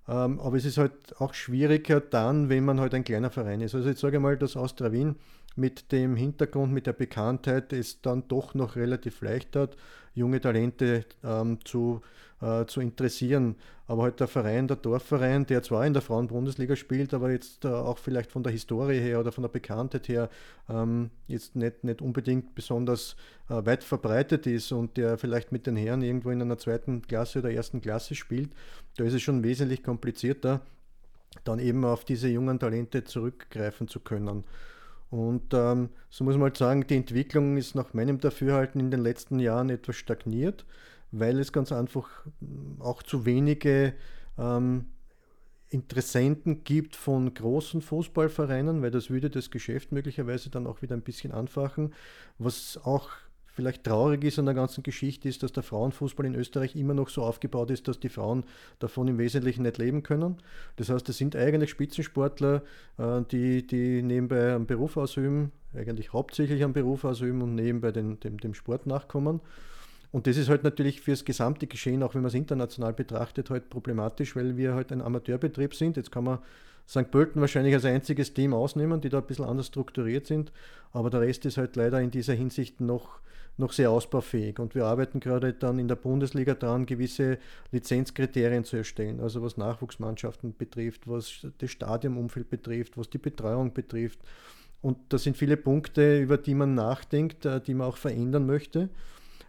Ähm, 0.09 0.41
aber 0.41 0.57
es 0.57 0.65
ist 0.65 0.79
halt 0.79 0.93
auch 1.19 1.35
schwieriger 1.35 2.01
dann, 2.01 2.49
wenn 2.49 2.65
man 2.65 2.81
halt 2.81 2.95
ein 2.95 3.05
kleiner 3.05 3.31
Verein 3.31 3.61
ist. 3.61 3.75
Also 3.75 3.91
ich 3.91 3.99
sage 3.99 4.21
mal, 4.21 4.37
dass 4.37 4.57
Austria 4.57 4.91
Wien 4.93 5.17
mit 5.57 5.91
dem 5.93 6.17
Hintergrund, 6.17 6.73
mit 6.73 6.87
der 6.87 6.93
Bekanntheit 6.93 7.73
es 7.73 8.01
dann 8.01 8.29
doch 8.29 8.55
noch 8.55 8.77
relativ 8.77 9.21
leicht 9.23 9.57
hat, 9.57 9.77
junge 10.15 10.41
Talente 10.41 11.05
ähm, 11.25 11.59
zu, 11.65 12.01
äh, 12.41 12.65
zu 12.67 12.81
interessieren. 12.81 13.57
Aber 13.87 14.03
halt 14.03 14.21
der 14.21 14.29
Verein, 14.29 14.69
der 14.69 14.77
Dorfverein, 14.77 15.47
der 15.47 15.63
zwar 15.63 15.87
in 15.87 15.95
der 15.95 16.03
Frauenbundesliga 16.03 16.77
spielt, 16.77 17.15
aber 17.15 17.31
jetzt 17.31 17.65
äh, 17.65 17.69
auch 17.69 17.97
vielleicht 17.97 18.31
von 18.31 18.43
der 18.43 18.53
Historie 18.53 19.01
her 19.01 19.19
oder 19.19 19.33
von 19.33 19.43
der 19.43 19.49
Bekanntheit 19.49 20.09
her 20.09 20.29
ähm, 20.69 21.11
jetzt 21.27 21.57
nicht, 21.57 21.85
nicht 21.85 22.03
unbedingt 22.03 22.55
besonders 22.55 23.17
äh, 23.49 23.65
weit 23.65 23.83
verbreitet 23.83 24.47
ist 24.47 24.73
und 24.73 24.99
der 24.99 25.17
vielleicht 25.17 25.53
mit 25.53 25.67
den 25.67 25.77
Herren 25.77 26.03
irgendwo 26.03 26.31
in 26.31 26.43
einer 26.43 26.59
zweiten 26.59 27.01
Klasse 27.03 27.39
oder 27.39 27.51
ersten 27.51 27.81
Klasse 27.81 28.15
spielt, 28.15 28.51
da 28.99 29.05
ist 29.05 29.15
es 29.15 29.23
schon 29.23 29.43
wesentlich 29.43 29.83
komplizierter, 29.83 30.61
dann 31.45 31.59
eben 31.59 31.85
auf 31.87 32.05
diese 32.05 32.29
jungen 32.29 32.59
Talente 32.59 33.05
zurückgreifen 33.05 33.89
zu 33.89 34.01
können. 34.01 34.45
Und 35.11 35.55
ähm, 35.55 35.89
so 36.11 36.25
muss 36.25 36.35
man 36.35 36.45
halt 36.45 36.57
sagen, 36.59 36.87
die 36.87 36.97
Entwicklung 36.97 37.57
ist 37.57 37.75
nach 37.75 37.95
meinem 37.95 38.21
Dafürhalten 38.21 38.81
in 38.81 38.91
den 38.91 39.01
letzten 39.01 39.39
Jahren 39.39 39.71
etwas 39.71 39.97
stagniert, 39.97 40.67
weil 41.13 41.39
es 41.39 41.53
ganz 41.53 41.73
einfach 41.73 42.09
auch 42.79 43.03
zu 43.03 43.25
wenige 43.25 43.95
ähm, 44.37 44.87
Interessenten 45.71 46.65
gibt 46.65 46.97
von 46.97 47.33
großen 47.33 47.83
Fußballvereinen, 47.83 48.81
weil 48.83 48.91
das 48.91 49.11
würde 49.11 49.29
das 49.29 49.51
Geschäft 49.51 49.93
möglicherweise 49.93 50.51
dann 50.51 50.67
auch 50.67 50.83
wieder 50.83 50.97
ein 50.97 51.03
bisschen 51.03 51.33
anfachen. 51.33 51.95
Was 52.39 52.79
auch 52.83 53.11
vielleicht 53.59 53.83
traurig 53.83 54.23
ist 54.23 54.39
an 54.39 54.45
der 54.45 54.55
ganzen 54.55 54.85
Geschichte, 54.85 55.29
ist, 55.29 55.43
dass 55.43 55.51
der 55.51 55.65
Frauenfußball 55.65 56.25
in 56.25 56.37
Österreich 56.37 56.77
immer 56.77 56.95
noch 56.95 57.09
so 57.09 57.25
aufgebaut 57.25 57.73
ist, 57.73 57.89
dass 57.89 57.99
die 57.99 58.09
Frauen 58.09 58.45
davon 58.79 59.09
im 59.09 59.19
Wesentlichen 59.19 59.65
nicht 59.65 59.79
leben 59.79 60.05
können. 60.05 60.37
Das 60.77 60.91
heißt, 60.91 61.09
es 61.09 61.19
sind 61.19 61.35
eigentlich 61.35 61.71
Spitzensportler, 61.71 62.63
äh, 62.99 63.23
die, 63.33 63.67
die 63.67 64.01
nebenbei 64.03 64.55
einen 64.55 64.67
Beruf 64.67 64.97
ausüben, 64.97 65.51
eigentlich 65.75 66.13
hauptsächlich 66.13 66.63
einen 66.63 66.73
Beruf 66.73 67.05
ausüben 67.05 67.43
und 67.43 67.57
nebenbei 67.57 67.91
den, 67.91 68.21
dem, 68.21 68.39
dem 68.39 68.55
Sport 68.55 68.87
nachkommen. 68.87 69.41
Und 70.13 70.29
das 70.29 70.37
ist 70.37 70.49
halt 70.49 70.63
natürlich 70.63 71.01
für 71.01 71.11
das 71.11 71.25
gesamte 71.25 71.67
Geschehen, 71.67 72.05
auch 72.05 72.15
wenn 72.15 72.23
man 72.23 72.29
es 72.29 72.35
international 72.35 72.93
betrachtet, 72.93 73.51
halt 73.51 73.71
problematisch, 73.71 74.37
weil 74.37 74.57
wir 74.57 74.75
halt 74.75 74.93
ein 74.93 75.03
Amateurbetrieb 75.03 75.75
sind. 75.75 75.97
Jetzt 75.97 76.13
kann 76.13 76.23
man 76.23 76.39
St. 76.89 77.11
Pölten 77.11 77.41
wahrscheinlich 77.41 77.75
als 77.75 77.85
einziges 77.85 78.35
Team 78.35 78.55
ausnehmen, 78.55 79.01
die 79.01 79.09
da 79.09 79.19
ein 79.19 79.27
bisschen 79.27 79.45
anders 79.45 79.67
strukturiert 79.67 80.29
sind. 80.29 80.53
Aber 80.93 81.11
der 81.11 81.23
Rest 81.23 81.45
ist 81.45 81.59
halt 81.59 81.75
leider 81.75 82.01
in 82.01 82.13
dieser 82.13 82.35
Hinsicht 82.35 82.81
noch, 82.81 83.19
noch 83.59 83.73
sehr 83.73 83.91
ausbaufähig. 83.91 84.59
Und 84.59 84.75
wir 84.75 84.87
arbeiten 84.87 85.21
gerade 85.21 85.53
dann 85.53 85.79
in 85.79 85.89
der 85.89 85.97
Bundesliga 85.97 86.55
daran, 86.55 86.87
gewisse 86.87 87.39
Lizenzkriterien 87.73 88.65
zu 88.65 88.77
erstellen. 88.77 89.21
Also 89.21 89.43
was 89.43 89.57
Nachwuchsmannschaften 89.57 90.57
betrifft, 90.57 91.09
was 91.09 91.47
das 91.59 91.71
Stadionumfeld 91.71 92.49
betrifft, 92.49 92.97
was 92.97 93.11
die 93.11 93.19
Betreuung 93.19 93.73
betrifft. 93.73 94.21
Und 94.81 94.97
das 95.09 95.25
sind 95.25 95.37
viele 95.37 95.57
Punkte, 95.57 96.21
über 96.21 96.39
die 96.39 96.55
man 96.55 96.75
nachdenkt, 96.75 97.45
äh, 97.45 97.61
die 97.61 97.75
man 97.75 97.89
auch 97.89 97.97
verändern 97.97 98.47
möchte. 98.47 98.89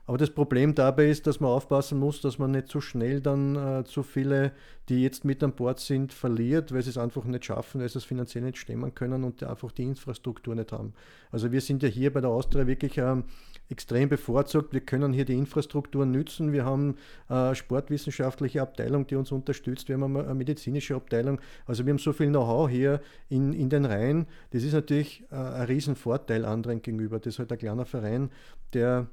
Aber 0.09 0.17
das 0.17 0.31
Problem 0.31 0.73
dabei 0.73 1.07
ist, 1.07 1.27
dass 1.27 1.39
man 1.39 1.51
aufpassen 1.51 1.99
muss, 1.99 2.19
dass 2.19 2.39
man 2.39 2.49
nicht 2.49 2.67
so 2.67 2.81
schnell 2.81 3.21
dann 3.21 3.55
äh, 3.55 3.83
zu 3.83 4.01
viele, 4.01 4.53
die 4.89 5.03
jetzt 5.03 5.23
mit 5.23 5.43
an 5.43 5.53
Bord 5.53 5.79
sind, 5.79 6.13
verliert, 6.13 6.73
weil 6.73 6.81
sie 6.81 6.89
es 6.89 6.97
einfach 6.97 7.25
nicht 7.25 7.45
schaffen, 7.45 7.79
weil 7.79 7.89
sie 7.89 7.99
es 7.99 8.05
finanziell 8.05 8.43
nicht 8.43 8.57
stemmen 8.57 8.95
können 8.95 9.23
und 9.23 9.43
einfach 9.43 9.71
die 9.71 9.83
Infrastruktur 9.83 10.55
nicht 10.55 10.71
haben. 10.71 10.95
Also 11.29 11.51
wir 11.51 11.61
sind 11.61 11.83
ja 11.83 11.89
hier 11.89 12.11
bei 12.11 12.21
der 12.21 12.31
Austria 12.31 12.65
wirklich 12.65 12.97
ähm, 12.97 13.25
extrem 13.69 14.09
bevorzugt. 14.09 14.73
Wir 14.73 14.81
können 14.81 15.13
hier 15.13 15.25
die 15.25 15.37
Infrastruktur 15.37 16.07
nützen. 16.07 16.53
Wir 16.53 16.65
haben 16.65 16.95
eine 17.27 17.53
sportwissenschaftliche 17.53 18.63
Abteilung, 18.63 19.05
die 19.05 19.15
uns 19.15 19.31
unterstützt. 19.31 19.89
Wir 19.89 19.99
haben 19.99 20.17
eine 20.17 20.33
medizinische 20.33 20.95
Abteilung. 20.95 21.39
Also 21.67 21.85
wir 21.85 21.93
haben 21.93 21.99
so 21.99 22.13
viel 22.13 22.29
Know-how 22.29 22.67
hier 22.67 22.99
in, 23.29 23.53
in 23.53 23.69
den 23.69 23.85
Reihen. 23.85 24.25
Das 24.49 24.63
ist 24.63 24.73
natürlich 24.73 25.23
äh, 25.31 25.35
ein 25.35 25.67
Riesenvorteil 25.67 26.45
anderen 26.45 26.81
gegenüber. 26.81 27.19
Das 27.19 27.35
ist 27.35 27.37
halt 27.37 27.51
ein 27.51 27.59
kleiner 27.59 27.85
Verein, 27.85 28.31
der 28.73 29.07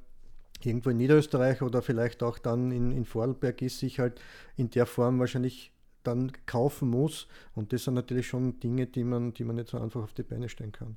irgendwo 0.65 0.91
in 0.91 0.97
Niederösterreich 0.97 1.63
oder 1.63 1.83
vielleicht 1.83 2.23
auch 2.23 2.39
dann 2.39 2.71
in, 2.71 2.93
in 2.93 3.05
Vorarlberg 3.05 3.61
ist, 3.63 3.81
sich 3.81 3.99
halt 3.99 4.21
in 4.57 4.71
der 4.71 4.87
Form 4.87 5.19
wahrscheinlich 5.19 5.73
dann 6.03 6.33
kaufen 6.47 6.89
muss. 6.89 7.27
Und 7.55 7.73
das 7.73 7.85
sind 7.85 7.95
natürlich 7.95 8.29
schon 8.29 8.61
Dinge, 8.61 8.87
die 8.87 9.05
man, 9.05 9.35
die 9.35 9.45
man 9.45 9.57
nicht 9.57 9.69
so 9.69 9.79
einfach 9.79 10.03
auf 10.03 10.15
die 10.15 10.23
Beine 10.23 10.49
stellen 10.49 10.73
kann. 10.73 10.97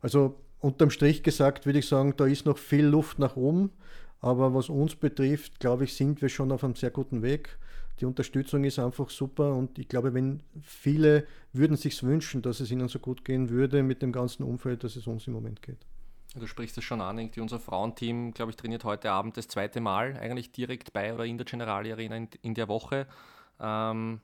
Also 0.00 0.38
unterm 0.60 0.90
Strich 0.90 1.22
gesagt 1.22 1.66
würde 1.66 1.78
ich 1.78 1.88
sagen, 1.88 2.14
da 2.16 2.26
ist 2.26 2.46
noch 2.46 2.58
viel 2.58 2.84
Luft 2.84 3.18
nach 3.18 3.36
oben. 3.36 3.70
Aber 4.20 4.54
was 4.54 4.68
uns 4.68 4.94
betrifft, 4.94 5.60
glaube 5.60 5.84
ich, 5.84 5.94
sind 5.94 6.22
wir 6.22 6.28
schon 6.28 6.52
auf 6.52 6.64
einem 6.64 6.74
sehr 6.74 6.90
guten 6.90 7.22
Weg. 7.22 7.58
Die 8.00 8.04
Unterstützung 8.04 8.64
ist 8.64 8.78
einfach 8.78 9.08
super 9.08 9.54
und 9.54 9.78
ich 9.78 9.88
glaube, 9.88 10.12
wenn 10.12 10.42
viele 10.62 11.26
würden 11.52 11.76
sich 11.76 12.02
wünschen, 12.02 12.42
dass 12.42 12.60
es 12.60 12.70
ihnen 12.70 12.88
so 12.88 12.98
gut 12.98 13.24
gehen 13.24 13.48
würde 13.48 13.82
mit 13.82 14.02
dem 14.02 14.12
ganzen 14.12 14.42
Umfeld, 14.42 14.84
dass 14.84 14.96
es 14.96 15.06
uns 15.06 15.26
im 15.26 15.32
Moment 15.32 15.62
geht. 15.62 15.78
Du 16.38 16.46
sprichst 16.46 16.76
es 16.76 16.84
schon 16.84 17.00
an, 17.00 17.18
irgendwie 17.18 17.40
unser 17.40 17.58
Frauenteam, 17.58 18.32
glaube 18.32 18.50
ich, 18.50 18.56
trainiert 18.56 18.84
heute 18.84 19.10
Abend 19.10 19.36
das 19.38 19.48
zweite 19.48 19.80
Mal 19.80 20.18
eigentlich 20.18 20.52
direkt 20.52 20.92
bei 20.92 21.14
oder 21.14 21.24
in 21.24 21.38
der 21.38 21.46
Generali 21.46 21.90
Arena 21.90 22.16
in, 22.16 22.28
in 22.42 22.54
der 22.54 22.68
Woche. 22.68 23.06
Ähm, 23.58 24.20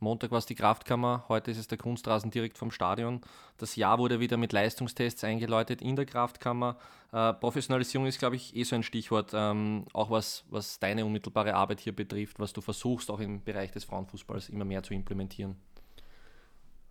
Montag 0.00 0.30
war 0.30 0.38
es 0.38 0.46
die 0.46 0.54
Kraftkammer, 0.54 1.24
heute 1.28 1.50
ist 1.50 1.58
es 1.58 1.66
der 1.66 1.76
Kunstrasen 1.76 2.30
direkt 2.30 2.56
vom 2.56 2.70
Stadion. 2.70 3.20
Das 3.58 3.76
Jahr 3.76 3.98
wurde 3.98 4.20
wieder 4.20 4.36
mit 4.36 4.52
Leistungstests 4.52 5.22
eingeläutet 5.24 5.82
in 5.82 5.96
der 5.96 6.06
Kraftkammer. 6.06 6.78
Äh, 7.12 7.34
Professionalisierung 7.34 8.06
ist, 8.06 8.18
glaube 8.18 8.36
ich, 8.36 8.56
eh 8.56 8.62
so 8.62 8.76
ein 8.76 8.82
Stichwort, 8.82 9.32
ähm, 9.34 9.84
auch 9.92 10.10
was, 10.10 10.44
was 10.48 10.78
deine 10.78 11.04
unmittelbare 11.04 11.54
Arbeit 11.54 11.80
hier 11.80 11.94
betrifft, 11.94 12.38
was 12.38 12.52
du 12.52 12.60
versuchst, 12.60 13.10
auch 13.10 13.20
im 13.20 13.42
Bereich 13.42 13.72
des 13.72 13.84
Frauenfußballs 13.84 14.48
immer 14.48 14.64
mehr 14.64 14.82
zu 14.82 14.94
implementieren. 14.94 15.56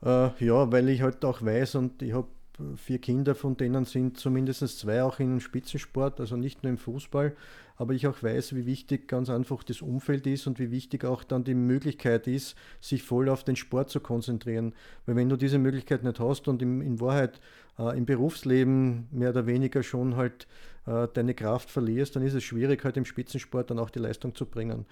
Äh, 0.04 0.46
ja, 0.46 0.72
weil 0.72 0.90
ich 0.90 1.02
halt 1.02 1.24
auch 1.26 1.42
weiß 1.42 1.76
und 1.76 2.02
ich 2.02 2.14
habe 2.14 2.28
vier 2.76 3.00
Kinder, 3.00 3.36
von 3.36 3.56
denen 3.56 3.86
sind 3.86 4.18
zumindest 4.18 4.80
zwei 4.80 5.04
auch 5.04 5.20
in 5.20 5.40
Spitzensport, 5.40 6.20
also 6.20 6.36
nicht 6.36 6.64
nur 6.64 6.72
im 6.72 6.78
Fußball. 6.78 7.36
Aber 7.76 7.94
ich 7.94 8.08
auch 8.08 8.24
weiß, 8.24 8.56
wie 8.56 8.66
wichtig 8.66 9.08
ganz 9.08 9.30
einfach 9.30 9.64
das 9.64 9.84
Umfeld 9.84 10.26
ist 10.26 10.48
und 10.48 10.58
wie 10.58 10.72
wichtig 10.72 11.06
auch 11.06 11.24
dann 11.24 11.44
die 11.44 11.54
Möglichkeit 11.54 12.28
ist, 12.28 12.56
sich 12.82 13.04
voll 13.04 13.30
auf 13.30 13.44
den 13.44 13.56
Sport 13.56 13.92
zu 13.92 14.00
konzentrieren. 14.00 14.74
Weil 15.06 15.16
wenn 15.16 15.30
du 15.30 15.36
diese 15.36 15.60
Möglichkeit 15.60 16.04
nicht 16.04 16.20
hast 16.20 16.48
und 16.48 16.62
im, 16.64 16.82
in 16.82 17.00
Wahrheit 17.00 17.40
äh, 17.78 17.96
im 17.96 18.08
Berufsleben 18.08 19.08
mehr 19.12 19.30
oder 19.30 19.46
weniger 19.46 19.84
schon 19.84 20.16
halt 20.16 20.48
äh, 20.88 21.08
deine 21.14 21.36
Kraft 21.36 21.70
verlierst, 21.70 22.16
dann 22.16 22.24
ist 22.24 22.34
es 22.34 22.44
schwierig, 22.44 22.84
halt 22.84 22.98
im 22.98 23.06
Spitzensport 23.06 23.70
dann 23.70 23.78
auch 23.78 23.92
die 23.92 24.00
Leistung 24.00 24.34
zu 24.34 24.48
bringen. 24.48 24.88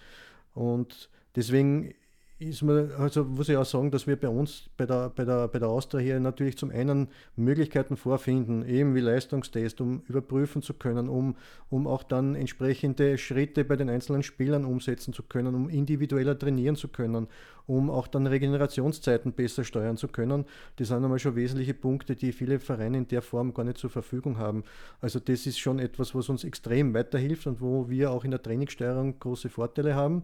Und 0.53 1.09
deswegen 1.35 1.95
ist 2.37 2.63
man, 2.63 2.91
also 2.97 3.23
muss 3.23 3.47
ich 3.47 3.55
auch 3.55 3.65
sagen, 3.65 3.91
dass 3.91 4.07
wir 4.07 4.17
bei 4.17 4.27
uns 4.27 4.69
bei 4.75 4.85
der, 4.85 5.09
bei 5.09 5.23
der, 5.23 5.47
bei 5.47 5.57
der 5.57 5.69
Austria 5.69 6.01
hier 6.01 6.19
natürlich 6.19 6.57
zum 6.57 6.69
einen 6.69 7.07
Möglichkeiten 7.37 7.95
vorfinden, 7.95 8.67
eben 8.67 8.93
wie 8.93 8.99
Leistungstest, 8.99 9.79
um 9.79 10.01
überprüfen 10.09 10.61
zu 10.61 10.73
können, 10.73 11.07
um, 11.07 11.37
um 11.69 11.87
auch 11.87 12.03
dann 12.03 12.35
entsprechende 12.35 13.17
Schritte 13.17 13.63
bei 13.63 13.77
den 13.77 13.89
einzelnen 13.89 14.21
Spielern 14.21 14.65
umsetzen 14.65 15.13
zu 15.13 15.23
können, 15.23 15.55
um 15.55 15.69
individueller 15.69 16.37
trainieren 16.37 16.75
zu 16.75 16.89
können, 16.89 17.27
um 17.67 17.89
auch 17.89 18.07
dann 18.07 18.27
Regenerationszeiten 18.27 19.31
besser 19.31 19.63
steuern 19.63 19.95
zu 19.95 20.09
können. 20.09 20.43
Das 20.75 20.89
sind 20.89 21.05
einmal 21.05 21.19
schon 21.19 21.37
wesentliche 21.37 21.73
Punkte, 21.73 22.17
die 22.17 22.33
viele 22.33 22.59
Vereine 22.59 22.97
in 22.97 23.07
der 23.07 23.21
Form 23.21 23.53
gar 23.53 23.63
nicht 23.63 23.77
zur 23.77 23.89
Verfügung 23.89 24.37
haben. 24.37 24.65
Also 24.99 25.21
das 25.21 25.47
ist 25.47 25.59
schon 25.59 25.79
etwas, 25.79 26.13
was 26.13 26.27
uns 26.27 26.43
extrem 26.43 26.93
weiterhilft 26.93 27.47
und 27.47 27.61
wo 27.61 27.89
wir 27.89 28.11
auch 28.11 28.25
in 28.25 28.31
der 28.31 28.41
Trainingssteuerung 28.41 29.19
große 29.19 29.49
Vorteile 29.49 29.95
haben. 29.95 30.23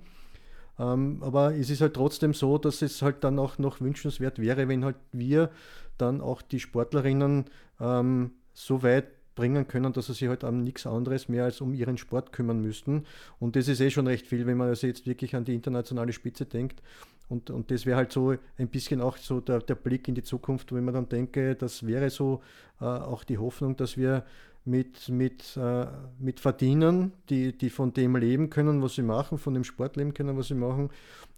Ähm, 0.82 1.20
aber 1.22 1.56
es 1.56 1.70
ist 1.70 1.82
halt 1.82 1.94
trotzdem 1.94 2.34
so, 2.34 2.58
dass 2.58 2.82
es 2.82 3.04
halt 3.04 3.24
dann 3.24 3.38
auch 3.38 3.60
noch 3.60 3.82
wünschenswert 3.82 4.40
wäre, 4.40 4.68
wenn 4.68 4.84
halt 4.84 4.96
wir 5.12 5.52
dann 6.00 6.22
auch 6.22 6.42
die 6.42 6.60
Sportlerinnen 6.60 7.46
ähm, 7.80 8.32
so 8.54 8.82
weit 8.82 9.06
bringen 9.36 9.68
können, 9.68 9.94
dass 9.94 10.08
sie 10.08 10.14
sich 10.14 10.28
halt 10.28 10.44
um 10.44 10.64
nichts 10.64 10.88
anderes 10.88 11.30
mehr 11.30 11.44
als 11.44 11.62
um 11.62 11.74
ihren 11.74 11.98
Sport 11.98 12.32
kümmern 12.32 12.62
müssten. 12.62 13.06
Und 13.40 13.56
das 13.56 13.68
ist 13.68 13.80
eh 13.80 13.92
schon 13.92 14.08
recht 14.08 14.26
viel, 14.26 14.48
wenn 14.48 14.58
man 14.58 14.70
also 14.70 14.88
jetzt 14.88 15.06
wirklich 15.06 15.36
an 15.36 15.46
die 15.46 15.54
internationale 15.54 16.14
Spitze 16.14 16.46
denkt. 16.46 16.82
Und, 17.30 17.50
und 17.50 17.72
das 17.72 17.86
wäre 17.86 17.98
halt 17.98 18.12
so 18.12 18.36
ein 18.58 18.68
bisschen 18.68 19.02
auch 19.02 19.18
so 19.18 19.40
der, 19.40 19.60
der 19.60 19.76
Blick 19.76 20.08
in 20.08 20.16
die 20.16 20.24
Zukunft, 20.24 20.72
ich 20.72 20.78
mir 20.78 20.92
dann 20.92 21.08
denke, 21.08 21.56
das 21.56 21.86
wäre 21.86 22.10
so 22.10 22.42
äh, 22.82 22.86
auch 22.86 23.24
die 23.24 23.38
Hoffnung, 23.38 23.78
dass 23.78 23.96
wir 23.96 24.26
mit, 24.64 25.10
mit, 25.10 25.58
äh, 25.58 25.88
mit 26.20 26.40
Verdienern, 26.40 27.14
die, 27.30 27.58
die 27.58 27.70
von 27.70 27.94
dem 27.94 28.16
leben 28.16 28.50
können, 28.50 28.82
was 28.82 28.96
sie 28.96 29.02
machen, 29.02 29.38
von 29.38 29.54
dem 29.54 29.64
Sport 29.64 29.96
leben 29.96 30.14
können, 30.14 30.38
was 30.38 30.48
sie 30.48 30.56
machen, 30.56 30.90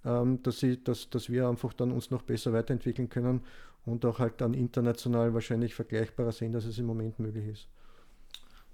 ähm, 0.05 0.43
dass, 0.43 0.59
sie, 0.59 0.83
dass, 0.83 1.09
dass 1.09 1.29
wir 1.29 1.47
einfach 1.47 1.73
dann 1.73 1.91
uns 1.91 2.11
noch 2.11 2.21
besser 2.21 2.51
weiterentwickeln 2.53 3.09
können 3.09 3.41
und 3.85 4.05
auch 4.05 4.19
halt 4.19 4.41
dann 4.41 4.53
international 4.53 5.33
wahrscheinlich 5.33 5.73
vergleichbarer 5.75 6.31
sehen, 6.31 6.53
als 6.55 6.65
es 6.65 6.77
im 6.77 6.85
Moment 6.85 7.19
möglich 7.19 7.47
ist. 7.47 7.67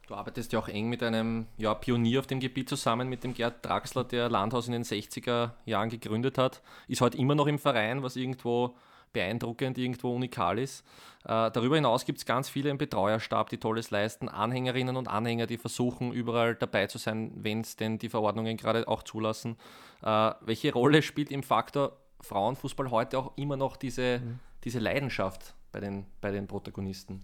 Du 0.07 0.15
arbeitest 0.15 0.51
ja 0.53 0.57
auch 0.57 0.67
eng 0.67 0.89
mit 0.89 1.03
einem 1.03 1.45
ja, 1.57 1.75
Pionier 1.75 2.19
auf 2.19 2.25
dem 2.25 2.39
Gebiet 2.39 2.67
zusammen, 2.67 3.09
mit 3.09 3.23
dem 3.23 3.35
Gerd 3.35 3.63
Draxler, 3.63 4.03
der 4.03 4.27
Landhaus 4.27 4.65
in 4.65 4.73
den 4.73 4.83
60er 4.83 5.51
Jahren 5.65 5.89
gegründet 5.89 6.39
hat. 6.39 6.63
Ist 6.87 7.01
heute 7.01 7.19
immer 7.19 7.35
noch 7.35 7.45
im 7.45 7.59
Verein, 7.59 8.01
was 8.01 8.15
irgendwo 8.15 8.75
beeindruckend, 9.13 9.77
irgendwo 9.77 10.15
unikal 10.15 10.59
ist. 10.59 10.85
Äh, 11.23 11.51
darüber 11.51 11.75
hinaus 11.75 12.05
gibt 12.05 12.19
es 12.19 12.25
ganz 12.25 12.49
viele 12.49 12.69
im 12.69 12.77
Betreuerstab, 12.77 13.49
die 13.49 13.57
Tolles 13.57 13.91
leisten, 13.91 14.29
Anhängerinnen 14.29 14.95
und 14.95 15.07
Anhänger, 15.07 15.47
die 15.47 15.57
versuchen, 15.57 16.11
überall 16.11 16.55
dabei 16.55 16.87
zu 16.87 16.97
sein, 16.97 17.31
wenn 17.35 17.61
es 17.61 17.75
denn 17.75 17.97
die 17.97 18.09
Verordnungen 18.09 18.57
gerade 18.57 18.87
auch 18.87 19.03
zulassen. 19.03 19.57
Äh, 20.01 20.31
welche 20.41 20.73
Rolle 20.73 21.01
spielt 21.01 21.31
im 21.31 21.43
Faktor 21.43 21.97
Frauenfußball 22.21 22.91
heute 22.91 23.17
auch 23.19 23.37
immer 23.37 23.57
noch 23.57 23.77
diese, 23.77 24.19
mhm. 24.19 24.39
diese 24.63 24.79
Leidenschaft 24.79 25.53
bei 25.71 25.79
den, 25.79 26.05
bei 26.21 26.31
den 26.31 26.47
Protagonisten? 26.47 27.23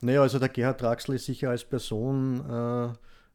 Naja, 0.00 0.22
also 0.22 0.38
der 0.38 0.48
Gerhard 0.48 0.80
Draxler 0.80 1.16
ist 1.16 1.26
sicher 1.26 1.50
als 1.50 1.64
Person 1.64 2.40
äh, 2.40 2.92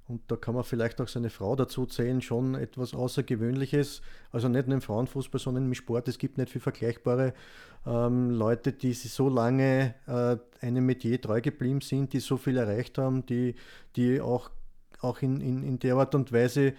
und 0.07 0.21
da 0.27 0.35
kann 0.35 0.53
man 0.53 0.63
vielleicht 0.63 1.01
auch 1.01 1.07
seine 1.07 1.31
Frau 1.31 1.55
dazu 1.55 1.88
zählen, 1.88 2.21
schon 2.21 2.53
etwas 2.53 2.93
Außergewöhnliches. 2.93 4.01
Also 4.31 4.47
nicht 4.50 4.67
nur 4.67 4.75
im 4.75 4.81
Frauenfußball, 4.81 5.39
sondern 5.39 5.65
im 5.65 5.74
Sport. 5.74 6.07
Es 6.07 6.19
gibt 6.19 6.38
nicht 6.38 6.51
viel 6.51 6.62
vergleichbare 6.62 7.33
ähm, 7.88 8.29
Leute, 8.29 8.71
die 8.71 8.93
so 8.93 9.29
lange 9.29 9.95
äh, 10.05 10.38
einem 10.63 10.85
Metier 10.85 11.19
treu 11.19 11.41
geblieben 11.41 11.81
sind, 11.81 12.13
die 12.13 12.19
so 12.19 12.38
viel 12.38 12.57
erreicht 12.57 13.00
haben, 13.00 13.25
die, 13.25 13.55
die 13.95 14.21
auch, 14.21 14.51
auch 15.01 15.24
in, 15.24 15.41
in, 15.41 15.63
in 15.63 15.79
der 15.79 15.95
Art 15.95 16.13
und 16.13 16.31
Weise 16.31 16.75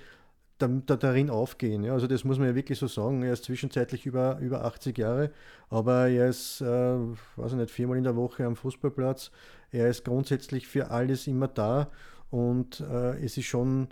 da, 0.59 0.69
da, 0.69 0.95
darin 0.95 1.29
aufgehen. 1.29 1.83
Ja. 1.83 1.95
Also 1.95 2.07
das 2.07 2.23
muss 2.23 2.39
man 2.39 2.47
ja 2.47 2.55
wirklich 2.55 2.79
so 2.79 2.87
sagen. 2.87 3.25
Er 3.25 3.33
ist 3.33 3.45
zwischenzeitlich 3.45 4.07
über, 4.07 4.39
über 4.39 4.65
80 4.65 4.97
Jahre, 4.99 5.33
aber 5.69 6.09
er 6.09 6.29
ist, 6.29 6.61
äh, 6.61 6.65
weiß 6.65 7.53
ich 7.53 7.59
nicht, 7.59 7.71
viermal 7.73 7.99
in 7.99 8.05
der 8.05 8.15
Woche 8.15 8.47
am 8.47 8.55
Fußballplatz. 8.55 9.33
Er 9.73 9.89
ist 9.89 10.05
grundsätzlich 10.05 10.69
für 10.69 10.93
alles 10.93 11.27
immer 11.27 11.49
da 11.49 11.91
und 12.31 12.81
äh, 12.81 13.23
es 13.25 13.37
ist 13.37 13.47
schon 13.47 13.89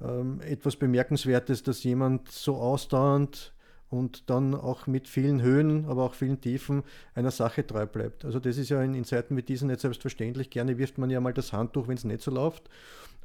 ähm, 0.00 0.40
etwas 0.40 0.76
Bemerkenswertes, 0.76 1.62
dass 1.62 1.84
jemand 1.84 2.30
so 2.30 2.56
ausdauernd 2.56 3.52
und 3.88 4.30
dann 4.30 4.54
auch 4.54 4.86
mit 4.86 5.06
vielen 5.06 5.42
Höhen, 5.42 5.84
aber 5.84 6.04
auch 6.04 6.14
vielen 6.14 6.40
Tiefen 6.40 6.82
einer 7.14 7.30
Sache 7.30 7.66
treu 7.66 7.86
bleibt. 7.86 8.24
Also 8.24 8.40
das 8.40 8.56
ist 8.56 8.70
ja 8.70 8.82
in, 8.82 8.94
in 8.94 9.04
Zeiten 9.04 9.36
wie 9.36 9.42
diesen 9.42 9.68
nicht 9.68 9.80
selbstverständlich. 9.80 10.48
Gerne 10.48 10.78
wirft 10.78 10.96
man 10.96 11.10
ja 11.10 11.20
mal 11.20 11.34
das 11.34 11.52
Handtuch, 11.52 11.88
wenn 11.88 11.96
es 11.96 12.04
nicht 12.04 12.22
so 12.22 12.30
läuft. 12.30 12.70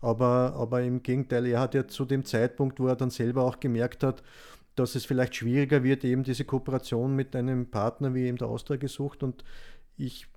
Aber, 0.02 0.54
aber 0.58 0.84
im 0.84 1.02
Gegenteil, 1.02 1.46
er 1.46 1.62
hat 1.62 1.74
ja 1.74 1.88
zu 1.88 2.06
dem 2.06 2.26
Zeitpunkt, 2.26 2.80
wo 2.80 2.88
er 2.88 2.96
dann 2.96 3.10
selber 3.10 3.44
auch 3.44 3.60
gemerkt 3.60 4.04
hat, 4.04 4.22
dass 4.76 4.94
es 4.96 5.06
vielleicht 5.06 5.36
schwieriger 5.36 5.84
wird, 5.84 6.04
eben 6.04 6.24
diese 6.24 6.46
Kooperation 6.46 7.16
mit 7.16 7.36
einem 7.36 7.72
Partner 7.72 8.14
wie 8.14 8.26
eben 8.26 8.38
der 8.38 8.48
Austria 8.48 8.78
gesucht. 8.78 9.24
Und 9.24 9.44
ich 9.96 10.28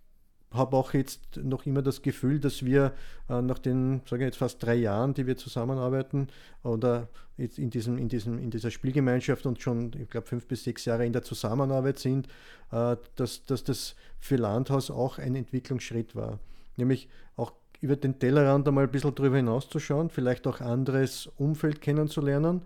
habe 0.52 0.76
auch 0.76 0.94
jetzt 0.94 1.36
noch 1.36 1.64
immer 1.66 1.82
das 1.82 2.02
Gefühl, 2.02 2.40
dass 2.40 2.64
wir 2.64 2.92
äh, 3.28 3.40
nach 3.40 3.58
den, 3.58 4.02
sage 4.08 4.24
ich 4.24 4.28
jetzt 4.28 4.38
fast 4.38 4.62
drei 4.62 4.74
Jahren, 4.74 5.14
die 5.14 5.26
wir 5.26 5.36
zusammenarbeiten 5.36 6.28
oder 6.64 7.08
jetzt 7.36 7.58
in, 7.58 7.70
diesem, 7.70 7.98
in, 7.98 8.08
diesem, 8.08 8.38
in 8.38 8.50
dieser 8.50 8.70
Spielgemeinschaft 8.70 9.46
und 9.46 9.60
schon, 9.62 9.92
ich 10.00 10.10
glaube, 10.10 10.26
fünf 10.26 10.46
bis 10.46 10.64
sechs 10.64 10.84
Jahre 10.84 11.06
in 11.06 11.12
der 11.12 11.22
Zusammenarbeit 11.22 11.98
sind, 11.98 12.26
äh, 12.72 12.96
dass, 13.14 13.44
dass 13.46 13.62
das 13.62 13.94
für 14.18 14.36
Landhaus 14.36 14.90
auch 14.90 15.18
ein 15.18 15.36
Entwicklungsschritt 15.36 16.16
war. 16.16 16.40
Nämlich 16.76 17.08
auch 17.36 17.52
über 17.80 17.96
den 17.96 18.18
Tellerrand 18.18 18.66
einmal 18.66 18.84
ein 18.84 18.90
bisschen 18.90 19.14
drüber 19.14 19.36
hinauszuschauen, 19.36 20.10
vielleicht 20.10 20.46
auch 20.48 20.60
anderes 20.60 21.30
Umfeld 21.36 21.80
kennenzulernen 21.80 22.62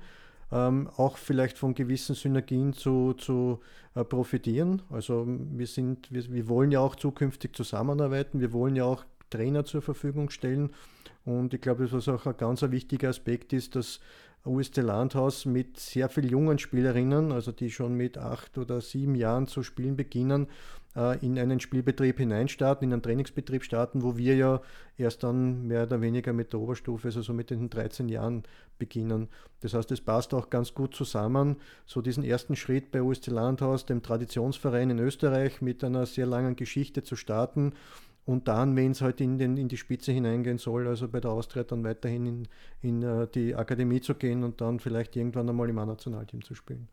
ähm, 0.54 0.88
auch 0.96 1.18
vielleicht 1.18 1.58
von 1.58 1.75
gewissen 1.75 2.14
Synergien 2.14 2.73
zu, 2.73 3.14
zu 3.14 3.61
äh, 3.94 4.04
profitieren. 4.04 4.82
Also 4.88 5.25
wir, 5.26 5.66
sind, 5.66 6.11
wir, 6.12 6.32
wir 6.32 6.49
wollen 6.49 6.70
ja 6.70 6.78
auch 6.78 6.94
zukünftig 6.94 7.56
zusammenarbeiten, 7.56 8.40
wir 8.40 8.52
wollen 8.52 8.76
ja 8.76 8.84
auch 8.84 9.04
Trainer 9.30 9.64
zur 9.64 9.82
Verfügung 9.82 10.30
stellen. 10.30 10.70
Und 11.25 11.54
ich 11.54 11.61
glaube, 11.61 11.90
was 11.90 12.08
auch 12.08 12.25
ein 12.26 12.37
ganz 12.37 12.62
wichtiger 12.62 13.08
Aspekt 13.08 13.52
ist, 13.52 13.75
dass 13.75 13.99
USC 14.46 14.82
Landhaus 14.82 15.44
mit 15.44 15.80
sehr 15.80 16.08
vielen 16.08 16.28
jungen 16.28 16.58
Spielerinnen, 16.58 17.32
also 17.32 17.50
die 17.50 17.70
schon 17.70 17.94
mit 17.94 18.18
acht 18.18 18.56
oder 18.58 18.80
sieben 18.80 19.14
Jahren 19.14 19.46
zu 19.46 19.62
spielen 19.62 19.96
beginnen, 19.96 20.46
in 21.21 21.39
einen 21.39 21.59
Spielbetrieb 21.59 22.19
hineinstarten, 22.19 22.87
in 22.87 22.93
einen 22.93 23.03
Trainingsbetrieb 23.03 23.65
starten, 23.65 24.03
wo 24.03 24.17
wir 24.17 24.37
ja 24.37 24.61
erst 24.97 25.25
dann 25.25 25.67
mehr 25.67 25.85
oder 25.85 26.01
weniger 26.01 26.33
mit 26.33 26.53
der 26.53 26.61
Oberstufe, 26.61 27.09
also 27.09 27.21
so 27.21 27.33
mit 27.33 27.51
den 27.51 27.69
13 27.69 28.09
Jahren 28.09 28.45
beginnen. 28.79 29.29
Das 29.61 29.75
heißt, 29.75 29.91
es 29.91 30.01
passt 30.01 30.35
auch 30.35 30.51
ganz 30.51 30.73
gut 30.73 30.95
zusammen, 30.95 31.57
so 31.85 32.01
diesen 32.01 32.23
ersten 32.23 32.55
Schritt 32.55 32.93
bei 32.93 33.03
USC 33.03 33.33
Landhaus, 33.33 33.87
dem 33.87 34.03
Traditionsverein 34.03 34.91
in 34.91 34.99
Österreich 35.01 35.61
mit 35.61 35.83
einer 35.83 36.07
sehr 36.07 36.27
langen 36.27 36.55
Geschichte 36.55 37.03
zu 37.03 37.17
starten 37.17 37.73
und 38.27 38.49
dann, 38.49 38.75
wenn 38.75 38.93
es 38.93 39.03
halt 39.03 39.21
in, 39.21 39.39
den, 39.39 39.57
in 39.57 39.69
die 39.69 39.77
Spitze 39.77 40.13
hineingehen 40.13 40.59
soll, 40.59 40.89
also 40.89 41.09
bei 41.09 41.21
der 41.21 41.31
Austria 41.31 41.63
dann 41.63 41.85
weiterhin 41.85 42.27
in, 42.27 42.49
in 42.81 43.05
uh, 43.05 43.27
die 43.27 43.55
Akademie 43.55 44.01
zu 44.01 44.15
gehen 44.15 44.45
und 44.45 44.61
dann 44.61 44.81
vielleicht 44.81 45.15
irgendwann 45.17 45.49
einmal 45.49 45.69
im 45.69 45.79
A-Nationalteam 45.79 46.43
zu 46.43 46.55
spielen. 46.55 46.89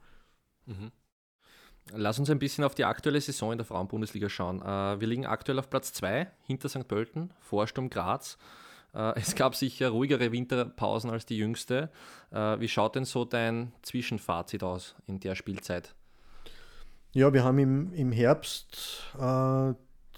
Mhm. 0.66 0.92
Lass 1.94 2.20
uns 2.20 2.30
ein 2.30 2.40
bisschen 2.40 2.64
auf 2.64 2.76
die 2.76 2.86
aktuelle 2.86 3.20
Saison 3.20 3.52
in 3.52 3.58
der 3.58 3.66
Frauenbundesliga 3.66 4.30
schauen. 4.30 4.62
Uh, 4.62 5.00
wir 5.00 5.08
liegen 5.08 5.26
aktuell 5.26 5.60
auf 5.60 5.70
Platz 5.70 5.94
2 5.94 6.28
hinter 6.44 6.70
St. 6.70 6.88
Pölten, 6.88 7.34
vor 7.40 7.68
Sturm 7.68 7.90
Graz. 7.90 8.38
Uh, 8.94 9.12
es 9.16 9.36
gab 9.36 9.56
sicher 9.56 9.90
ruhigere 9.90 10.32
Winterpausen 10.32 11.10
als 11.10 11.26
die 11.26 11.38
jüngste. 11.38 11.90
Wie 12.32 12.70
schaut 12.70 12.96
denn 12.96 13.06
so 13.06 13.26
dein 13.26 13.74
Zwischenfazit 13.82 14.64
aus 14.64 14.96
in 15.06 15.20
der 15.20 15.36
Spielzeit? 15.36 15.94
Ja, 17.12 17.34
wir 17.34 17.44
haben 17.44 17.60
im, 17.60 17.94
im 17.94 18.14
Herbst 18.14 19.04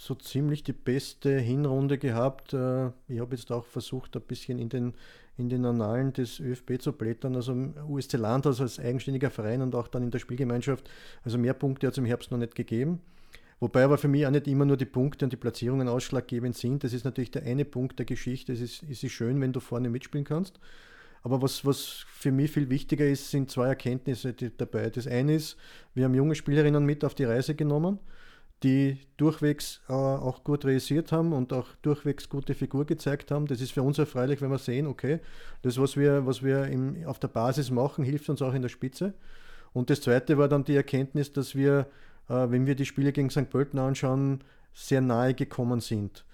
so 0.04 0.16
ziemlich 0.16 0.64
die 0.64 0.74
beste 0.74 1.40
Hinrunde 1.40 1.98
gehabt. 1.98 2.54
Äh, 2.54 2.88
ich 3.08 3.20
habe 3.20 3.36
jetzt 3.36 3.52
auch 3.52 3.66
versucht, 3.66 4.16
ein 4.16 4.22
bisschen 4.22 4.60
in 4.60 4.70
den, 4.70 4.94
in 5.38 5.50
den 5.50 5.66
Annalen 5.66 6.14
des 6.14 6.40
ÖFB 6.40 6.80
zu 6.80 6.94
blättern. 6.94 7.36
Also 7.36 7.54
USC 7.88 8.18
Landhaus 8.18 8.62
als 8.62 8.80
eigenständiger 8.80 9.30
Verein 9.30 9.62
und 9.62 9.76
auch 9.76 9.88
dann 9.88 10.04
in 10.04 10.12
der 10.12 10.20
Spielgemeinschaft. 10.20 10.90
Also 11.24 11.38
mehr 11.38 11.54
Punkte 11.54 11.88
hat 11.88 11.94
es 11.94 11.98
im 11.98 12.06
Herbst 12.06 12.32
noch 12.32 12.38
nicht 12.38 12.56
gegeben. 12.56 13.00
Wobei 13.60 13.84
aber 13.84 13.98
für 13.98 14.08
mich 14.08 14.26
auch 14.28 14.32
nicht 14.32 14.48
immer 14.48 14.66
nur 14.66 14.78
die 14.78 14.86
Punkte 14.86 15.26
und 15.26 15.32
die 15.32 15.38
Platzierungen 15.38 15.88
ausschlaggebend 15.88 16.56
sind. 16.56 16.84
Das 16.84 16.94
ist 16.94 17.06
natürlich 17.06 17.32
der 17.32 17.44
eine 17.44 17.66
Punkt 17.66 17.98
der 17.98 18.06
Geschichte. 18.06 18.54
Es 18.54 18.60
ist, 18.60 18.84
es 18.84 19.12
schön, 19.12 19.40
wenn 19.42 19.54
du 19.54 19.60
vorne 19.60 19.90
mitspielen 19.90 20.26
kannst. 20.26 20.60
Aber 21.22 21.42
was, 21.42 21.66
was 21.66 22.06
für 22.10 22.34
mich 22.34 22.52
viel 22.52 22.70
wichtiger 22.70 23.08
ist, 23.08 23.32
sind 23.32 23.50
zwei 23.50 23.68
Erkenntnisse 23.68 24.34
dabei. 24.34 24.90
Das 24.90 25.08
eine 25.08 25.36
ist, 25.36 25.56
wir 25.94 26.04
haben 26.04 26.14
junge 26.14 26.36
Spielerinnen 26.36 26.86
mit 26.86 27.06
auf 27.06 27.16
die 27.16 27.24
Reise 27.24 27.56
genommen 27.56 28.00
die 28.64 28.98
durchwegs 29.18 29.82
äh, 29.90 29.94
auch 29.94 30.44
gut 30.44 30.66
realisiert 30.66 31.12
haben 31.12 31.34
und 31.34 31.52
auch 31.52 31.68
durchwegs 31.82 32.30
gute 32.30 32.54
Figur 32.54 32.86
gezeigt 32.86 33.30
haben. 33.30 33.46
Das 33.46 33.60
ist 33.60 33.74
für 33.74 33.84
uns 33.84 34.00
erfreulich, 34.00 34.42
wenn 34.42 34.52
wir 34.52 34.58
sehen, 34.58 34.88
okay, 34.88 35.20
das, 35.62 35.78
was 35.78 35.98
wir, 35.98 36.26
was 36.26 36.42
wir 36.44 36.66
im, 36.68 37.06
auf 37.06 37.20
der 37.20 37.28
Basis 37.28 37.72
machen, 37.72 38.06
hilft 38.06 38.30
uns 38.30 38.42
auch 38.42 38.54
in 38.54 38.62
der 38.62 38.70
Spitze. 38.70 39.14
Und 39.74 39.90
das 39.90 40.02
Zweite 40.02 40.38
war 40.38 40.48
dann 40.48 40.64
die 40.64 40.76
Erkenntnis, 40.76 41.34
dass 41.34 41.56
wir, 41.56 41.88
äh, 42.30 42.50
wenn 42.50 42.66
wir 42.66 42.76
die 42.76 42.86
Spiele 42.86 43.12
gegen 43.12 43.30
St. 43.30 43.50
Pölten 43.50 43.80
anschauen, 43.80 44.44
sehr 44.74 45.02
nahe 45.02 45.34
gekommen 45.34 45.82
sind. 45.82 46.26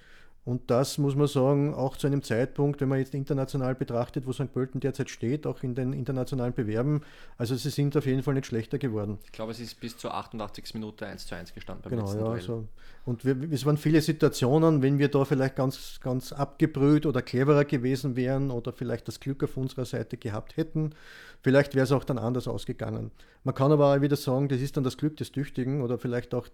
Und 0.50 0.72
das 0.72 0.98
muss 0.98 1.16
man 1.16 1.28
sagen, 1.28 1.76
auch 1.76 1.96
zu 1.96 2.08
einem 2.08 2.24
Zeitpunkt, 2.24 2.82
wenn 2.82 2.90
man 2.90 2.98
jetzt 2.98 3.14
international 3.14 3.76
betrachtet, 3.76 4.26
wo 4.26 4.34
St. 4.34 4.52
Pölten 4.52 4.80
derzeit 4.80 5.12
steht, 5.12 5.46
auch 5.46 5.62
in 5.62 5.76
den 5.76 5.94
internationalen 5.94 6.56
Bewerben. 6.56 7.02
Also 7.38 7.56
sie 7.56 7.70
sind 7.70 7.96
auf 7.96 8.08
jeden 8.08 8.24
Fall 8.24 8.34
nicht 8.34 8.48
schlechter 8.48 8.80
geworden. 8.80 9.20
Ich 9.26 9.32
glaube, 9.32 9.52
es 9.52 9.60
ist 9.60 9.80
bis 9.80 9.96
zur 9.96 10.12
88. 10.16 10.74
Minute 10.74 11.06
1 11.06 11.28
zu 11.28 11.36
1 11.36 11.54
gestanden 11.54 11.84
beim 11.84 11.92
genau, 11.92 12.02
letzten 12.02 12.18
ja, 12.18 12.26
Duell. 12.26 12.40
Also, 12.40 12.68
und 13.06 13.26
wir, 13.26 13.54
es 13.54 13.64
waren 13.68 13.78
viele 13.78 14.02
Situationen, 14.02 14.82
wenn 14.82 14.98
wir 14.98 15.10
da 15.10 15.24
vielleicht 15.24 15.56
ganz, 15.56 16.00
ganz 16.02 16.34
abgebrüht 16.34 17.06
oder 17.06 17.22
cleverer 17.22 17.66
gewesen 17.66 18.16
wären 18.16 18.50
oder 18.50 18.74
vielleicht 18.74 19.08
das 19.08 19.20
Glück 19.20 19.44
auf 19.44 19.56
unserer 19.56 19.86
Seite 19.86 20.18
gehabt 20.18 20.58
hätten, 20.58 20.96
vielleicht 21.44 21.76
wäre 21.76 21.84
es 21.84 21.92
auch 21.92 22.04
dann 22.04 22.18
anders 22.18 22.48
ausgegangen. 22.48 23.12
Man 23.44 23.54
kann 23.54 23.72
aber 23.72 23.94
auch 23.94 24.02
wieder 24.02 24.16
sagen, 24.16 24.48
das 24.48 24.62
ist 24.62 24.78
dann 24.78 24.84
das 24.84 24.98
Glück 24.98 25.16
des 25.18 25.32
Tüchtigen 25.32 25.84
oder 25.84 26.00
vielleicht 26.00 26.34
auch 26.34 26.48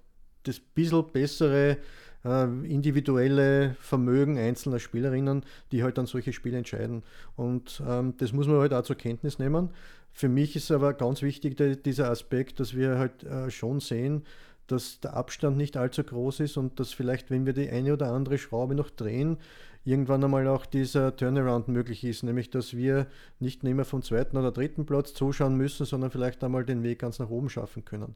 das 0.44 0.60
bisschen 0.60 1.06
bessere 1.12 1.78
äh, 2.26 2.44
individuelle 2.68 3.76
Vermögen 3.80 4.38
einzelner 4.38 4.80
Spielerinnen, 4.80 5.44
die 5.72 5.84
halt 5.84 5.98
dann 5.98 6.08
solche 6.08 6.34
Spiele 6.34 6.58
entscheiden. 6.58 7.04
Und 7.36 7.82
ähm, 7.88 8.16
das 8.18 8.34
muss 8.34 8.48
man 8.48 8.60
halt 8.60 8.74
auch 8.74 8.84
zur 8.84 8.98
Kenntnis 8.98 9.40
nehmen. 9.40 9.70
Für 10.12 10.30
mich 10.30 10.56
ist 10.56 10.72
aber 10.72 10.94
ganz 10.94 11.22
wichtig 11.22 11.56
der, 11.58 11.76
dieser 11.76 12.10
Aspekt, 12.10 12.60
dass 12.60 12.76
wir 12.76 12.98
halt 12.98 13.24
äh, 13.24 13.52
schon 13.52 13.80
sehen, 13.80 14.24
dass 14.68 15.00
der 15.00 15.14
Abstand 15.14 15.58
nicht 15.58 15.78
allzu 15.78 16.04
groß 16.04 16.40
ist 16.40 16.58
und 16.58 16.80
dass 16.80 16.92
vielleicht, 16.92 17.30
wenn 17.30 17.46
wir 17.46 17.54
die 17.54 17.70
eine 17.70 17.94
oder 17.94 18.12
andere 18.12 18.38
Schraube 18.38 18.74
noch 18.74 18.90
drehen, 18.90 19.38
irgendwann 19.84 20.24
einmal 20.24 20.48
auch 20.48 20.66
dieser 20.66 21.16
Turnaround 21.16 21.68
möglich 21.68 22.04
ist, 22.04 22.24
nämlich 22.24 22.50
dass 22.50 22.76
wir 22.76 23.06
nicht 23.40 23.62
mehr 23.64 23.86
vom 23.86 24.02
zweiten 24.02 24.36
oder 24.36 24.52
dritten 24.52 24.88
Platz 24.88 25.14
zuschauen 25.14 25.56
müssen, 25.56 25.86
sondern 25.86 26.10
vielleicht 26.10 26.44
einmal 26.44 26.66
den 26.66 26.82
Weg 26.82 27.00
ganz 27.00 27.20
nach 27.20 27.30
oben 27.30 27.50
schaffen 27.50 27.86
können. 27.86 28.16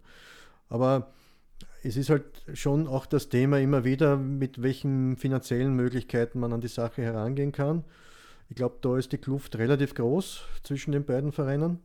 Aber 0.67 1.12
es 1.84 1.95
ist 1.98 2.10
halt 2.10 2.26
schon 2.54 2.88
auch 2.88 3.06
das 3.06 3.30
Thema 3.30 3.60
immer 3.60 3.84
wieder, 3.84 4.17
mit 4.17 4.62
welchen 4.62 5.15
finanziellen 5.17 5.76
Möglichkeiten 5.76 6.39
man 6.39 6.54
an 6.54 6.62
die 6.62 6.67
Sache 6.67 7.02
herangehen 7.02 7.52
kann. 7.52 7.84
Ich 8.50 8.56
glaube, 8.56 8.78
da 8.82 8.98
ist 8.98 9.12
die 9.12 9.17
Kluft 9.17 9.58
relativ 9.58 9.93
groß 9.93 10.41
zwischen 10.63 10.91
den 10.91 11.06
beiden 11.06 11.32
Vereinen. 11.32 11.80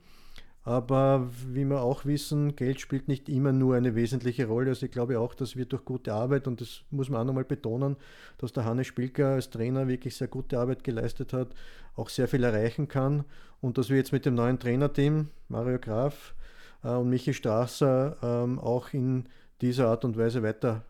Aber 0.65 1.29
wie 1.53 1.67
wir 1.67 1.83
auch 1.83 2.07
wissen, 2.07 2.57
Geld 2.57 2.81
spielt 2.81 3.07
nicht 3.07 3.29
immer 3.29 3.53
nur 3.53 3.77
eine 3.77 3.95
wesentliche 3.95 4.47
Rolle. 4.47 4.71
Also 4.71 4.87
ich 4.87 4.93
glaube 4.93 5.21
auch, 5.21 5.35
dass 5.35 5.57
wir 5.57 5.67
durch 5.67 5.85
gute 5.85 6.15
Arbeit, 6.15 6.47
und 6.49 6.63
das 6.63 6.81
muss 6.91 7.11
man 7.11 7.21
auch 7.21 7.27
nochmal 7.27 7.45
betonen, 7.45 7.97
dass 8.39 8.55
der 8.55 8.65
Hannes 8.65 8.87
Spielker 8.87 9.35
als 9.35 9.51
Trainer 9.51 9.87
wirklich 9.89 10.17
sehr 10.17 10.29
gute 10.29 10.59
Arbeit 10.59 10.83
geleistet 10.83 11.35
hat, 11.35 11.49
auch 11.97 12.09
sehr 12.09 12.29
viel 12.29 12.45
erreichen 12.45 12.89
kann. 12.89 13.25
Und 13.61 13.77
dass 13.77 13.91
wir 13.91 13.99
jetzt 13.99 14.13
mit 14.13 14.25
dem 14.25 14.35
neuen 14.37 14.59
Trainerteam, 14.59 15.29
Mario 15.49 15.79
Graf 15.79 16.35
äh, 16.83 16.89
und 16.89 17.11
Michi 17.11 17.35
Strasser, 17.35 18.17
ähm, 18.23 18.59
auch 18.59 18.95
in 18.95 19.27
dieser 19.65 19.89
Art 19.89 20.05
und 20.05 20.17
Weise 20.17 20.43
weiter 20.43 20.83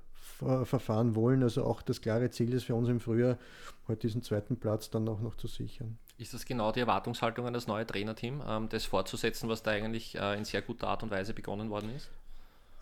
verfahren 0.64 1.14
wollen. 1.14 1.42
Also 1.42 1.64
auch 1.64 1.80
das 1.82 2.00
klare 2.00 2.30
Ziel 2.30 2.52
ist 2.52 2.64
für 2.64 2.74
uns 2.74 2.88
im 2.88 3.00
Frühjahr, 3.00 3.38
halt 3.88 4.02
diesen 4.02 4.22
zweiten 4.22 4.56
Platz 4.56 4.90
dann 4.90 5.08
auch 5.08 5.20
noch 5.20 5.36
zu 5.36 5.46
sichern. 5.46 5.96
Ist 6.18 6.34
das 6.34 6.44
genau 6.44 6.72
die 6.72 6.80
Erwartungshaltung 6.80 7.46
an 7.46 7.54
das 7.54 7.66
neue 7.66 7.86
Trainerteam, 7.86 8.42
ähm, 8.46 8.68
das 8.68 8.84
fortzusetzen, 8.84 9.48
was 9.48 9.62
da 9.62 9.72
eigentlich 9.72 10.16
äh, 10.16 10.36
in 10.36 10.44
sehr 10.44 10.62
guter 10.62 10.88
Art 10.88 11.02
und 11.02 11.10
Weise 11.10 11.34
begonnen 11.34 11.70
worden 11.70 11.90
ist? 11.94 12.10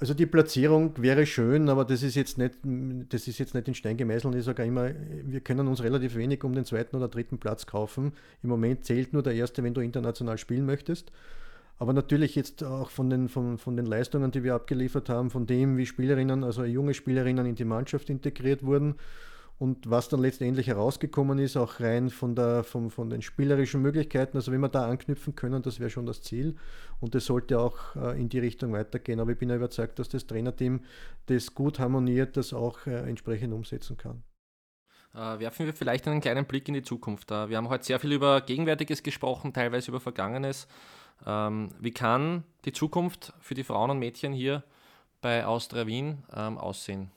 Also 0.00 0.14
die 0.14 0.26
Platzierung 0.26 1.00
wäre 1.00 1.24
schön, 1.26 1.68
aber 1.68 1.84
das 1.84 2.02
ist 2.02 2.16
jetzt 2.16 2.36
nicht, 2.36 2.54
das 2.64 3.28
ist 3.28 3.38
jetzt 3.38 3.54
nicht 3.54 3.68
in 3.68 3.74
Stein 3.74 3.96
gemeißelt. 3.96 4.34
Ich 4.34 4.44
sage 4.44 4.64
immer, 4.64 4.90
wir 5.22 5.40
können 5.40 5.68
uns 5.68 5.82
relativ 5.82 6.16
wenig 6.16 6.42
um 6.42 6.54
den 6.54 6.64
zweiten 6.64 6.96
oder 6.96 7.06
dritten 7.06 7.38
Platz 7.38 7.66
kaufen. 7.66 8.12
Im 8.42 8.48
Moment 8.48 8.84
zählt 8.84 9.12
nur 9.12 9.22
der 9.22 9.34
erste, 9.34 9.62
wenn 9.62 9.74
du 9.74 9.80
international 9.80 10.38
spielen 10.38 10.66
möchtest. 10.66 11.12
Aber 11.78 11.92
natürlich 11.92 12.34
jetzt 12.34 12.62
auch 12.62 12.90
von 12.90 13.10
den, 13.10 13.28
von, 13.28 13.58
von 13.58 13.76
den 13.76 13.86
Leistungen, 13.86 14.30
die 14.30 14.44
wir 14.44 14.54
abgeliefert 14.54 15.08
haben, 15.08 15.30
von 15.30 15.46
dem, 15.46 15.76
wie 15.76 15.86
Spielerinnen, 15.86 16.44
also 16.44 16.64
junge 16.64 16.94
Spielerinnen 16.94 17.46
in 17.46 17.54
die 17.54 17.64
Mannschaft 17.64 18.08
integriert 18.08 18.64
wurden 18.64 18.96
und 19.62 19.88
was 19.88 20.08
dann 20.08 20.18
letztendlich 20.18 20.66
herausgekommen 20.66 21.38
ist, 21.38 21.56
auch 21.56 21.78
rein 21.78 22.10
von, 22.10 22.34
der, 22.34 22.64
von, 22.64 22.90
von 22.90 23.10
den 23.10 23.22
spielerischen 23.22 23.80
Möglichkeiten, 23.80 24.36
also 24.36 24.50
wenn 24.50 24.60
wir 24.60 24.68
da 24.68 24.88
anknüpfen 24.88 25.36
können, 25.36 25.62
das 25.62 25.78
wäre 25.78 25.88
schon 25.88 26.04
das 26.04 26.20
Ziel 26.20 26.56
und 26.98 27.14
das 27.14 27.26
sollte 27.26 27.60
auch 27.60 27.94
äh, 27.94 28.20
in 28.20 28.28
die 28.28 28.40
Richtung 28.40 28.72
weitergehen. 28.72 29.20
Aber 29.20 29.30
ich 29.30 29.38
bin 29.38 29.50
ja 29.50 29.54
überzeugt, 29.54 30.00
dass 30.00 30.08
das 30.08 30.26
Trainerteam 30.26 30.80
das 31.26 31.54
gut 31.54 31.78
harmoniert, 31.78 32.36
das 32.36 32.52
auch 32.52 32.88
äh, 32.88 33.08
entsprechend 33.08 33.54
umsetzen 33.54 33.96
kann. 33.96 34.24
Äh, 35.14 35.38
werfen 35.38 35.66
wir 35.66 35.74
vielleicht 35.74 36.08
einen 36.08 36.20
kleinen 36.20 36.46
Blick 36.46 36.66
in 36.66 36.74
die 36.74 36.82
Zukunft. 36.82 37.30
Wir 37.30 37.56
haben 37.56 37.68
heute 37.68 37.84
sehr 37.84 38.00
viel 38.00 38.10
über 38.10 38.40
Gegenwärtiges 38.40 39.04
gesprochen, 39.04 39.52
teilweise 39.52 39.92
über 39.92 40.00
Vergangenes. 40.00 40.66
Ähm, 41.26 41.70
wie 41.80 41.92
kann 41.92 42.44
die 42.64 42.72
Zukunft 42.72 43.32
für 43.40 43.54
die 43.54 43.64
Frauen 43.64 43.90
und 43.90 43.98
Mädchen 43.98 44.32
hier 44.32 44.62
bei 45.20 45.46
Austria 45.46 45.86
Wien 45.86 46.18
ähm, 46.34 46.58
aussehen? 46.58 47.10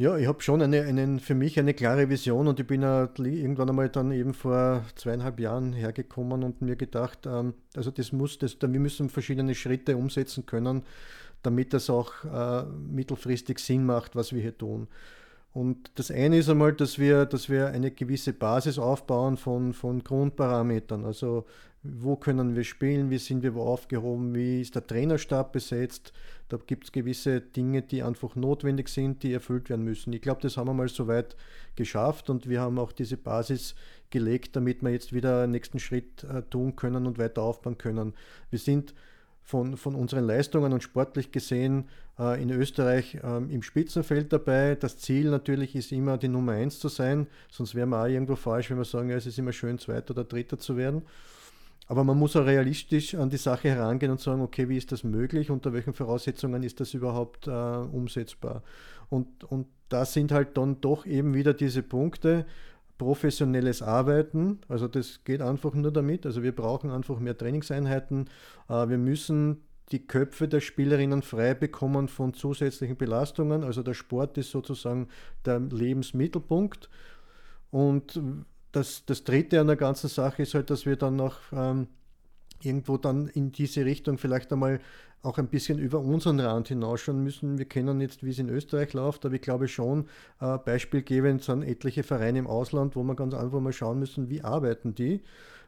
Ja, 0.00 0.16
ich 0.16 0.26
habe 0.26 0.40
schon 0.40 0.62
eine, 0.62 0.80
einen, 0.80 1.20
für 1.20 1.34
mich 1.34 1.58
eine 1.58 1.74
klare 1.74 2.08
Vision 2.08 2.48
und 2.48 2.58
ich 2.58 2.66
bin 2.66 2.82
irgendwann 2.82 3.68
einmal 3.68 3.90
dann 3.90 4.12
eben 4.12 4.32
vor 4.32 4.82
zweieinhalb 4.94 5.38
Jahren 5.38 5.74
hergekommen 5.74 6.42
und 6.42 6.62
mir 6.62 6.76
gedacht, 6.76 7.26
ähm, 7.26 7.52
also 7.76 7.90
das 7.90 8.10
muss, 8.10 8.38
das, 8.38 8.56
wir 8.62 8.80
müssen 8.80 9.10
verschiedene 9.10 9.54
Schritte 9.54 9.98
umsetzen 9.98 10.46
können, 10.46 10.84
damit 11.42 11.74
das 11.74 11.90
auch 11.90 12.24
äh, 12.24 12.64
mittelfristig 12.64 13.58
Sinn 13.58 13.84
macht, 13.84 14.16
was 14.16 14.32
wir 14.32 14.40
hier 14.40 14.56
tun. 14.56 14.88
Und 15.52 15.90
das 15.96 16.10
eine 16.10 16.38
ist 16.38 16.48
einmal, 16.48 16.72
dass 16.72 16.98
wir, 16.98 17.26
dass 17.26 17.50
wir 17.50 17.68
eine 17.68 17.90
gewisse 17.90 18.32
Basis 18.32 18.78
aufbauen 18.78 19.36
von, 19.36 19.74
von 19.74 20.02
Grundparametern. 20.02 21.04
Also 21.04 21.44
wo 21.82 22.16
können 22.16 22.56
wir 22.56 22.64
spielen, 22.64 23.08
wie 23.10 23.18
sind 23.18 23.42
wir 23.42 23.54
wo 23.54 23.62
aufgehoben, 23.62 24.34
wie 24.34 24.60
ist 24.60 24.74
der 24.74 24.86
Trainerstab 24.86 25.52
besetzt. 25.52 26.12
Da 26.48 26.58
gibt 26.58 26.84
es 26.84 26.92
gewisse 26.92 27.40
Dinge, 27.40 27.80
die 27.82 28.02
einfach 28.02 28.36
notwendig 28.36 28.88
sind, 28.88 29.22
die 29.22 29.32
erfüllt 29.32 29.70
werden 29.70 29.84
müssen. 29.84 30.12
Ich 30.12 30.20
glaube, 30.20 30.42
das 30.42 30.56
haben 30.56 30.66
wir 30.66 30.74
mal 30.74 30.88
soweit 30.88 31.36
geschafft 31.76 32.28
und 32.28 32.48
wir 32.48 32.60
haben 32.60 32.78
auch 32.78 32.92
diese 32.92 33.16
Basis 33.16 33.74
gelegt, 34.10 34.56
damit 34.56 34.82
wir 34.82 34.90
jetzt 34.90 35.12
wieder 35.14 35.44
einen 35.44 35.52
nächsten 35.52 35.78
Schritt 35.78 36.24
äh, 36.24 36.42
tun 36.42 36.76
können 36.76 37.06
und 37.06 37.18
weiter 37.18 37.42
aufbauen 37.42 37.78
können. 37.78 38.14
Wir 38.50 38.58
sind 38.58 38.94
von, 39.42 39.76
von 39.76 39.94
unseren 39.94 40.26
Leistungen 40.26 40.72
und 40.72 40.82
sportlich 40.82 41.32
gesehen 41.32 41.88
äh, 42.18 42.42
in 42.42 42.50
Österreich 42.50 43.14
äh, 43.14 43.38
im 43.38 43.62
Spitzenfeld 43.62 44.32
dabei. 44.32 44.74
Das 44.74 44.98
Ziel 44.98 45.30
natürlich 45.30 45.74
ist 45.74 45.92
immer, 45.92 46.18
die 46.18 46.28
Nummer 46.28 46.52
eins 46.52 46.78
zu 46.78 46.88
sein, 46.88 47.26
sonst 47.48 47.74
wären 47.74 47.88
wir 47.88 48.02
auch 48.02 48.06
irgendwo 48.06 48.36
falsch, 48.36 48.70
wenn 48.70 48.76
wir 48.76 48.84
sagen, 48.84 49.08
ja, 49.08 49.16
es 49.16 49.26
ist 49.26 49.38
immer 49.38 49.52
schön, 49.52 49.78
Zweiter 49.78 50.10
oder 50.10 50.24
Dritter 50.24 50.58
zu 50.58 50.76
werden. 50.76 51.02
Aber 51.90 52.04
man 52.04 52.16
muss 52.16 52.36
auch 52.36 52.46
realistisch 52.46 53.16
an 53.16 53.30
die 53.30 53.36
Sache 53.36 53.68
herangehen 53.70 54.12
und 54.12 54.20
sagen, 54.20 54.42
okay, 54.42 54.68
wie 54.68 54.76
ist 54.76 54.92
das 54.92 55.02
möglich, 55.02 55.50
unter 55.50 55.72
welchen 55.72 55.92
Voraussetzungen 55.92 56.62
ist 56.62 56.78
das 56.78 56.94
überhaupt 56.94 57.48
äh, 57.48 57.50
umsetzbar? 57.50 58.62
Und, 59.08 59.42
und 59.42 59.66
da 59.88 60.04
sind 60.04 60.30
halt 60.30 60.56
dann 60.56 60.80
doch 60.80 61.04
eben 61.04 61.34
wieder 61.34 61.52
diese 61.52 61.82
Punkte, 61.82 62.46
professionelles 62.96 63.82
Arbeiten, 63.82 64.60
also 64.68 64.86
das 64.86 65.24
geht 65.24 65.42
einfach 65.42 65.74
nur 65.74 65.90
damit, 65.90 66.26
also 66.26 66.44
wir 66.44 66.54
brauchen 66.54 66.92
einfach 66.92 67.18
mehr 67.18 67.36
Trainingseinheiten, 67.36 68.30
äh, 68.68 68.88
wir 68.88 68.98
müssen 68.98 69.62
die 69.90 70.06
Köpfe 70.06 70.46
der 70.46 70.60
Spielerinnen 70.60 71.22
frei 71.22 71.54
bekommen 71.54 72.06
von 72.06 72.34
zusätzlichen 72.34 72.98
Belastungen, 72.98 73.64
also 73.64 73.82
der 73.82 73.94
Sport 73.94 74.38
ist 74.38 74.52
sozusagen 74.52 75.08
der 75.44 75.58
Lebensmittelpunkt. 75.58 76.88
Und 77.72 78.20
das, 78.72 79.04
das 79.06 79.24
Dritte 79.24 79.60
an 79.60 79.66
der 79.66 79.76
ganzen 79.76 80.08
Sache 80.08 80.42
ist 80.42 80.54
halt, 80.54 80.70
dass 80.70 80.86
wir 80.86 80.96
dann 80.96 81.16
noch 81.16 81.38
ähm, 81.52 81.88
irgendwo 82.62 82.96
dann 82.96 83.26
in 83.28 83.52
diese 83.52 83.84
Richtung 83.84 84.18
vielleicht 84.18 84.52
einmal 84.52 84.80
auch 85.22 85.38
ein 85.38 85.48
bisschen 85.48 85.78
über 85.78 86.00
unseren 86.00 86.40
Rand 86.40 86.68
hinausschauen 86.68 87.22
müssen. 87.22 87.58
Wir 87.58 87.66
kennen 87.66 88.00
jetzt, 88.00 88.24
wie 88.24 88.30
es 88.30 88.38
in 88.38 88.48
Österreich 88.48 88.94
läuft, 88.94 89.26
aber 89.26 89.34
ich 89.34 89.42
glaube 89.42 89.68
schon, 89.68 90.08
äh, 90.40 90.56
beispielgebend 90.56 91.42
sind 91.42 91.62
etliche 91.62 92.02
Vereine 92.02 92.38
im 92.38 92.46
Ausland, 92.46 92.96
wo 92.96 93.02
man 93.02 93.16
ganz 93.16 93.34
einfach 93.34 93.60
mal 93.60 93.72
schauen 93.72 93.98
müssen, 93.98 94.30
wie 94.30 94.42
arbeiten 94.42 94.94
die, 94.94 95.20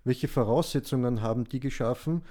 welche 0.05 0.29
Voraussetzungen 0.29 1.21
haben 1.21 1.45
die 1.45 1.61
geschaffen 1.61 2.23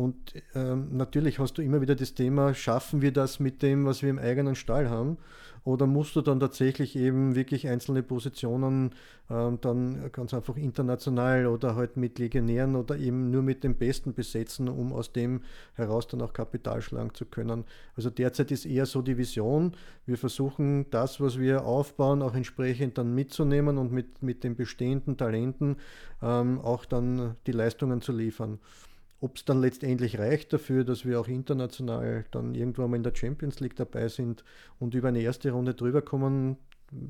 und 0.00 0.32
ähm, 0.54 0.96
natürlich 0.96 1.38
hast 1.40 1.58
du 1.58 1.62
immer 1.62 1.82
wieder 1.82 1.94
das 1.94 2.14
Thema, 2.14 2.54
schaffen 2.54 3.02
wir 3.02 3.12
das 3.12 3.38
mit 3.38 3.60
dem, 3.60 3.84
was 3.84 4.00
wir 4.00 4.08
im 4.08 4.18
eigenen 4.18 4.54
Stall 4.54 4.88
haben? 4.88 5.18
Oder 5.62 5.86
musst 5.86 6.16
du 6.16 6.22
dann 6.22 6.40
tatsächlich 6.40 6.96
eben 6.96 7.34
wirklich 7.34 7.68
einzelne 7.68 8.02
Positionen 8.02 8.94
ähm, 9.28 9.58
dann 9.60 10.10
ganz 10.10 10.32
einfach 10.32 10.56
international 10.56 11.44
oder 11.44 11.76
halt 11.76 11.98
mit 11.98 12.18
Legionären 12.18 12.76
oder 12.76 12.96
eben 12.96 13.30
nur 13.30 13.42
mit 13.42 13.62
dem 13.62 13.74
Besten 13.74 14.14
besetzen, 14.14 14.70
um 14.70 14.94
aus 14.94 15.12
dem 15.12 15.42
heraus 15.74 16.08
dann 16.08 16.22
auch 16.22 16.32
Kapital 16.32 16.80
schlagen 16.80 17.12
zu 17.12 17.26
können? 17.26 17.64
Also 17.94 18.08
derzeit 18.08 18.50
ist 18.52 18.64
eher 18.64 18.86
so 18.86 19.02
die 19.02 19.18
Vision, 19.18 19.76
wir 20.06 20.16
versuchen 20.16 20.88
das, 20.90 21.20
was 21.20 21.38
wir 21.38 21.66
aufbauen, 21.66 22.22
auch 22.22 22.34
entsprechend 22.34 22.96
dann 22.96 23.14
mitzunehmen 23.14 23.76
und 23.76 23.92
mit, 23.92 24.22
mit 24.22 24.44
den 24.44 24.56
bestehenden 24.56 25.18
Talenten 25.18 25.76
ähm, 26.22 26.58
auch 26.58 26.86
dann 26.86 27.36
die 27.46 27.52
Leistungen 27.52 28.00
zu 28.00 28.12
liefern. 28.12 28.60
Ob 29.20 29.36
es 29.36 29.44
dann 29.44 29.60
letztendlich 29.60 30.18
reicht 30.18 30.52
dafür, 30.52 30.84
dass 30.84 31.04
wir 31.04 31.20
auch 31.20 31.28
international 31.28 32.24
dann 32.30 32.54
irgendwann 32.54 32.90
mal 32.90 32.96
in 32.96 33.02
der 33.02 33.14
Champions 33.14 33.60
League 33.60 33.76
dabei 33.76 34.08
sind 34.08 34.44
und 34.78 34.94
über 34.94 35.08
eine 35.08 35.20
erste 35.20 35.50
Runde 35.50 35.74
drüber 35.74 36.00
kommen, 36.00 36.56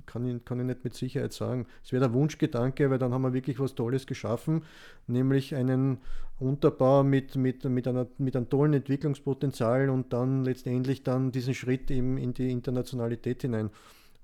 kann 0.06 0.26
ich, 0.26 0.44
kann 0.44 0.60
ich 0.60 0.66
nicht 0.66 0.84
mit 0.84 0.94
Sicherheit 0.94 1.32
sagen. 1.32 1.66
Es 1.84 1.92
wäre 1.92 2.00
der 2.00 2.12
Wunschgedanke, 2.12 2.90
weil 2.90 2.98
dann 2.98 3.14
haben 3.14 3.22
wir 3.22 3.32
wirklich 3.32 3.60
was 3.60 3.74
Tolles 3.74 4.06
geschaffen, 4.06 4.64
nämlich 5.06 5.54
einen 5.54 5.98
Unterbau 6.38 7.02
mit, 7.02 7.36
mit, 7.36 7.64
mit, 7.64 7.86
einer, 7.86 8.06
mit 8.18 8.36
einem 8.36 8.48
tollen 8.48 8.74
Entwicklungspotenzial 8.74 9.88
und 9.88 10.12
dann 10.12 10.44
letztendlich 10.44 11.02
dann 11.02 11.32
diesen 11.32 11.54
Schritt 11.54 11.90
eben 11.90 12.18
in 12.18 12.34
die 12.34 12.50
Internationalität 12.50 13.42
hinein. 13.42 13.70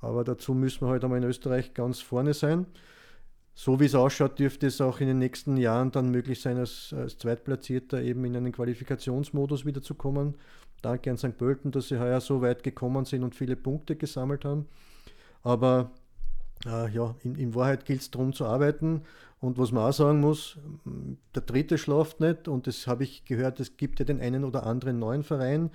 Aber 0.00 0.24
dazu 0.24 0.54
müssen 0.54 0.86
wir 0.86 0.90
halt 0.90 1.04
einmal 1.04 1.18
in 1.18 1.28
Österreich 1.28 1.72
ganz 1.72 2.00
vorne 2.00 2.34
sein 2.34 2.66
so 3.58 3.80
wie 3.80 3.86
es 3.86 3.94
ausschaut, 3.94 4.38
dürfte 4.38 4.66
es 4.66 4.82
auch 4.82 5.00
in 5.00 5.06
den 5.06 5.18
nächsten 5.18 5.56
Jahren 5.56 5.90
dann 5.90 6.10
möglich 6.10 6.42
sein, 6.42 6.58
als, 6.58 6.94
als 6.94 7.16
Zweitplatzierter 7.16 8.02
eben 8.02 8.22
in 8.26 8.36
einen 8.36 8.52
Qualifikationsmodus 8.52 9.64
wiederzukommen. 9.64 10.34
Danke 10.82 11.10
an 11.10 11.16
St. 11.16 11.38
Pölten, 11.38 11.72
dass 11.72 11.88
sie 11.88 11.98
heuer 11.98 12.20
so 12.20 12.42
weit 12.42 12.62
gekommen 12.62 13.06
sind 13.06 13.22
und 13.22 13.34
viele 13.34 13.56
Punkte 13.56 13.96
gesammelt 13.96 14.44
haben. 14.44 14.66
Aber 15.42 15.90
äh, 16.64 16.90
ja, 16.90 17.14
in, 17.22 17.34
in 17.34 17.54
Wahrheit 17.54 17.84
gilt 17.84 18.00
es 18.00 18.10
darum 18.10 18.32
zu 18.32 18.46
arbeiten 18.46 19.02
und 19.38 19.58
was 19.58 19.70
man 19.70 19.84
auch 19.84 19.92
sagen 19.92 20.20
muss, 20.20 20.56
der 21.34 21.42
dritte 21.42 21.76
schlaft 21.76 22.20
nicht 22.20 22.48
und 22.48 22.66
das 22.66 22.86
habe 22.86 23.04
ich 23.04 23.26
gehört, 23.26 23.60
es 23.60 23.76
gibt 23.76 23.98
ja 23.98 24.06
den 24.06 24.20
einen 24.20 24.44
oder 24.44 24.64
anderen 24.64 24.98
neuen 24.98 25.22
Verein, 25.24 25.70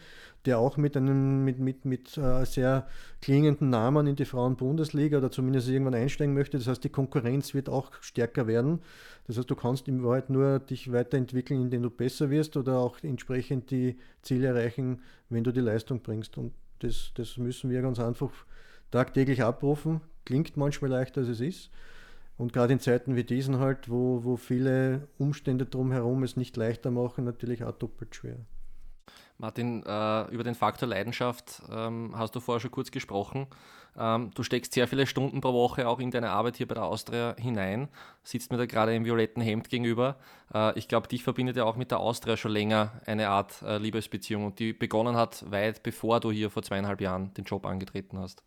der 0.45 0.57
auch 0.57 0.77
mit 0.77 0.97
einem 0.97 1.45
mit, 1.45 1.59
mit, 1.59 1.85
mit 1.85 2.17
äh, 2.17 2.43
sehr 2.45 2.87
klingenden 3.21 3.69
Namen 3.69 4.07
in 4.07 4.15
die 4.15 4.25
Frauenbundesliga 4.25 5.19
oder 5.19 5.29
zumindest 5.29 5.69
irgendwann 5.69 5.93
einsteigen 5.93 6.33
möchte. 6.33 6.57
Das 6.57 6.67
heißt, 6.67 6.83
die 6.83 6.89
Konkurrenz 6.89 7.53
wird 7.53 7.69
auch 7.69 7.91
stärker 8.01 8.47
werden. 8.47 8.79
Das 9.27 9.37
heißt, 9.37 9.49
du 9.49 9.55
kannst 9.55 9.87
in 9.87 10.03
Wahrheit 10.03 10.31
nur 10.31 10.57
dich 10.57 10.91
weiterentwickeln, 10.91 11.61
indem 11.61 11.83
du 11.83 11.91
besser 11.91 12.31
wirst 12.31 12.57
oder 12.57 12.79
auch 12.79 12.97
entsprechend 13.03 13.69
die 13.69 13.99
Ziele 14.23 14.47
erreichen, 14.47 15.01
wenn 15.29 15.43
du 15.43 15.51
die 15.51 15.61
Leistung 15.61 16.01
bringst. 16.01 16.35
Und 16.39 16.53
das, 16.79 17.11
das 17.13 17.37
müssen 17.37 17.69
wir 17.69 17.83
ganz 17.83 17.99
einfach 17.99 18.31
tagtäglich 18.89 19.43
abrufen. 19.43 20.01
Klingt 20.25 20.57
manchmal 20.57 20.91
leichter, 20.91 21.21
als 21.21 21.29
es 21.29 21.39
ist. 21.39 21.69
Und 22.37 22.53
gerade 22.53 22.73
in 22.73 22.79
Zeiten 22.79 23.15
wie 23.15 23.23
diesen 23.23 23.59
halt, 23.59 23.89
wo, 23.89 24.23
wo 24.23 24.35
viele 24.35 25.07
Umstände 25.17 25.65
drumherum 25.65 26.23
es 26.23 26.37
nicht 26.37 26.57
leichter 26.57 26.89
machen, 26.89 27.23
natürlich 27.23 27.63
auch 27.63 27.73
doppelt 27.73 28.15
schwer. 28.15 28.37
Martin, 29.41 29.83
äh, 29.83 30.31
über 30.31 30.43
den 30.43 30.53
Faktor 30.53 30.87
Leidenschaft 30.87 31.63
ähm, 31.71 32.13
hast 32.15 32.35
du 32.35 32.39
vorher 32.39 32.59
schon 32.59 32.69
kurz 32.69 32.91
gesprochen. 32.91 33.47
Ähm, 33.97 34.29
du 34.35 34.43
steckst 34.43 34.73
sehr 34.73 34.87
viele 34.87 35.07
Stunden 35.07 35.41
pro 35.41 35.51
Woche 35.51 35.87
auch 35.87 35.99
in 35.99 36.11
deine 36.11 36.29
Arbeit 36.29 36.57
hier 36.57 36.67
bei 36.67 36.75
der 36.75 36.85
Austria 36.85 37.35
hinein, 37.37 37.89
sitzt 38.23 38.51
mir 38.51 38.57
da 38.57 38.67
gerade 38.67 38.95
im 38.95 39.03
violetten 39.03 39.41
Hemd 39.41 39.69
gegenüber. 39.69 40.17
Äh, 40.53 40.77
ich 40.77 40.87
glaube, 40.87 41.07
dich 41.07 41.23
verbindet 41.23 41.57
ja 41.57 41.63
auch 41.65 41.75
mit 41.75 41.89
der 41.89 41.99
Austria 41.99 42.37
schon 42.37 42.51
länger 42.51 43.01
eine 43.07 43.29
Art 43.29 43.63
äh, 43.63 43.79
Liebesbeziehung 43.79 44.45
und 44.45 44.59
die 44.59 44.73
begonnen 44.73 45.15
hat 45.15 45.49
weit 45.51 45.81
bevor 45.81 46.19
du 46.19 46.31
hier 46.31 46.51
vor 46.51 46.61
zweieinhalb 46.61 47.01
Jahren 47.01 47.33
den 47.33 47.43
Job 47.43 47.65
angetreten 47.65 48.19
hast. 48.19 48.43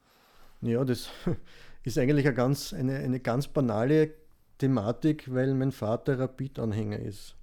Ja, 0.61 0.85
das 0.85 1.09
ist 1.85 1.99
eigentlich 1.99 2.27
eine 2.27 2.35
ganz, 2.35 2.73
eine, 2.73 2.97
eine 2.97 3.21
ganz 3.21 3.49
banale 3.49 4.13
Thematik, 4.59 5.33
weil 5.33 5.55
mein 5.55 5.73
Vater 5.73 6.19
Rapid-Anhänger 6.19 6.99
ist. 6.99 7.37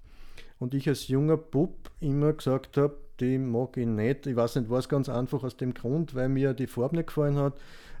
Und 0.58 0.74
ich 0.74 0.88
als 0.88 1.08
junger 1.08 1.36
Bub 1.36 1.90
immer 2.00 2.32
gesagt 2.32 2.76
habe, 2.76 2.96
die 3.20 3.38
mag 3.38 3.76
ich 3.76 3.86
nicht. 3.86 4.26
Ich 4.26 4.36
weiß 4.36 4.56
nicht, 4.56 4.70
war 4.70 4.78
es 4.78 4.88
ganz 4.88 5.08
einfach 5.08 5.42
aus 5.42 5.56
dem 5.56 5.74
Grund, 5.74 6.14
weil 6.14 6.28
mir 6.28 6.54
die 6.54 6.66
Farbe 6.66 6.96
nicht 6.96 7.08
gefallen 7.08 7.36
hat. 7.36 7.54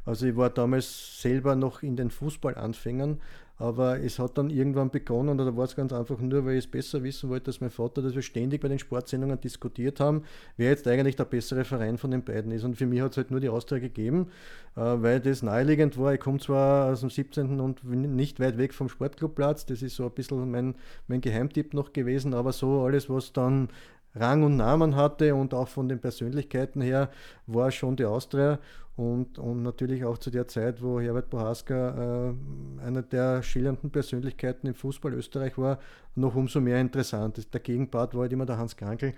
Also 0.04 0.26
ich 0.26 0.36
war 0.36 0.50
damals 0.50 1.20
selber 1.20 1.54
noch 1.54 1.82
in 1.82 1.96
den 1.96 2.10
Fußballanfängern 2.10 3.20
aber 3.58 4.00
es 4.00 4.18
hat 4.18 4.38
dann 4.38 4.50
irgendwann 4.50 4.90
begonnen, 4.90 5.38
oder 5.38 5.56
war 5.56 5.64
es 5.64 5.76
ganz 5.76 5.92
einfach 5.92 6.18
nur, 6.18 6.44
weil 6.44 6.54
ich 6.54 6.64
es 6.64 6.70
besser 6.70 7.02
wissen 7.02 7.30
wollte 7.30 7.48
als 7.48 7.60
mein 7.60 7.70
Vater, 7.70 8.02
dass 8.02 8.14
wir 8.14 8.22
ständig 8.22 8.60
bei 8.60 8.68
den 8.68 8.78
Sportsendungen 8.78 9.40
diskutiert 9.40 10.00
haben, 10.00 10.24
wer 10.56 10.70
jetzt 10.70 10.86
eigentlich 10.88 11.16
der 11.16 11.24
bessere 11.24 11.64
Verein 11.64 11.98
von 11.98 12.10
den 12.10 12.24
beiden 12.24 12.50
ist. 12.52 12.64
Und 12.64 12.76
für 12.76 12.86
mich 12.86 13.00
hat 13.00 13.12
es 13.12 13.16
halt 13.18 13.30
nur 13.30 13.40
die 13.40 13.48
Austria 13.48 13.78
gegeben, 13.78 14.28
äh, 14.76 14.80
weil 14.80 15.20
das 15.20 15.42
naheliegend 15.42 15.98
war. 15.98 16.14
Ich 16.14 16.20
komme 16.20 16.38
zwar 16.38 16.92
aus 16.92 17.00
dem 17.00 17.10
17. 17.10 17.60
und 17.60 17.84
nicht 17.84 18.40
weit 18.40 18.58
weg 18.58 18.74
vom 18.74 18.88
Sportclubplatz, 18.88 19.66
das 19.66 19.82
ist 19.82 19.96
so 19.96 20.04
ein 20.04 20.12
bisschen 20.12 20.50
mein, 20.50 20.74
mein 21.06 21.20
Geheimtipp 21.20 21.74
noch 21.74 21.92
gewesen, 21.92 22.34
aber 22.34 22.52
so 22.52 22.82
alles, 22.82 23.08
was 23.08 23.32
dann 23.32 23.68
Rang 24.14 24.42
und 24.42 24.56
Namen 24.56 24.96
hatte 24.96 25.34
und 25.34 25.54
auch 25.54 25.68
von 25.68 25.88
den 25.88 25.98
Persönlichkeiten 25.98 26.80
her 26.80 27.10
war 27.46 27.70
schon 27.70 27.96
die 27.96 28.04
Austria 28.04 28.58
und, 28.96 29.38
und 29.38 29.62
natürlich 29.62 30.04
auch 30.04 30.18
zu 30.18 30.30
der 30.30 30.46
Zeit, 30.48 30.82
wo 30.82 31.00
Herbert 31.00 31.30
Bohaska 31.30 32.28
äh, 32.28 32.84
einer 32.84 33.02
der 33.02 33.42
schillernden 33.42 33.90
Persönlichkeiten 33.90 34.66
im 34.66 34.74
Fußball 34.74 35.14
Österreich 35.14 35.56
war, 35.56 35.78
noch 36.14 36.34
umso 36.34 36.60
mehr 36.60 36.78
interessant. 36.80 37.52
Der 37.54 37.60
Gegenpart 37.60 38.14
war 38.14 38.22
halt 38.22 38.32
immer 38.32 38.44
der 38.44 38.58
Hans 38.58 38.76
Krankel, 38.76 39.14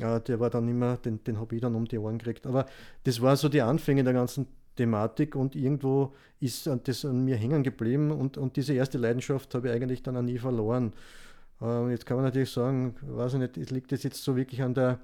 äh, 0.00 0.20
der 0.20 0.40
war 0.40 0.48
dann 0.48 0.68
immer, 0.68 0.96
den, 0.96 1.22
den 1.22 1.38
habe 1.38 1.54
ich 1.54 1.60
dann 1.60 1.74
um 1.74 1.84
die 1.84 1.98
Ohren 1.98 2.18
gekriegt. 2.18 2.46
Aber 2.46 2.64
das 3.04 3.20
war 3.20 3.36
so 3.36 3.50
die 3.50 3.60
Anfänge 3.60 4.04
der 4.04 4.14
ganzen 4.14 4.46
Thematik 4.76 5.36
und 5.36 5.54
irgendwo 5.54 6.14
ist 6.40 6.70
das 6.84 7.04
an 7.04 7.24
mir 7.24 7.36
hängen 7.36 7.62
geblieben 7.62 8.10
und, 8.10 8.38
und 8.38 8.56
diese 8.56 8.72
erste 8.72 8.96
Leidenschaft 8.96 9.54
habe 9.54 9.68
ich 9.68 9.74
eigentlich 9.74 10.02
dann 10.02 10.16
auch 10.16 10.22
nie 10.22 10.38
verloren. 10.38 10.94
Äh, 11.60 11.90
jetzt 11.90 12.06
kann 12.06 12.16
man 12.16 12.24
natürlich 12.24 12.50
sagen, 12.50 12.94
weiß 13.02 13.34
ich 13.34 13.40
nicht, 13.40 13.70
liegt 13.70 13.92
das 13.92 14.02
jetzt 14.02 14.22
so 14.22 14.36
wirklich 14.36 14.62
an 14.62 14.74
der, 14.74 14.98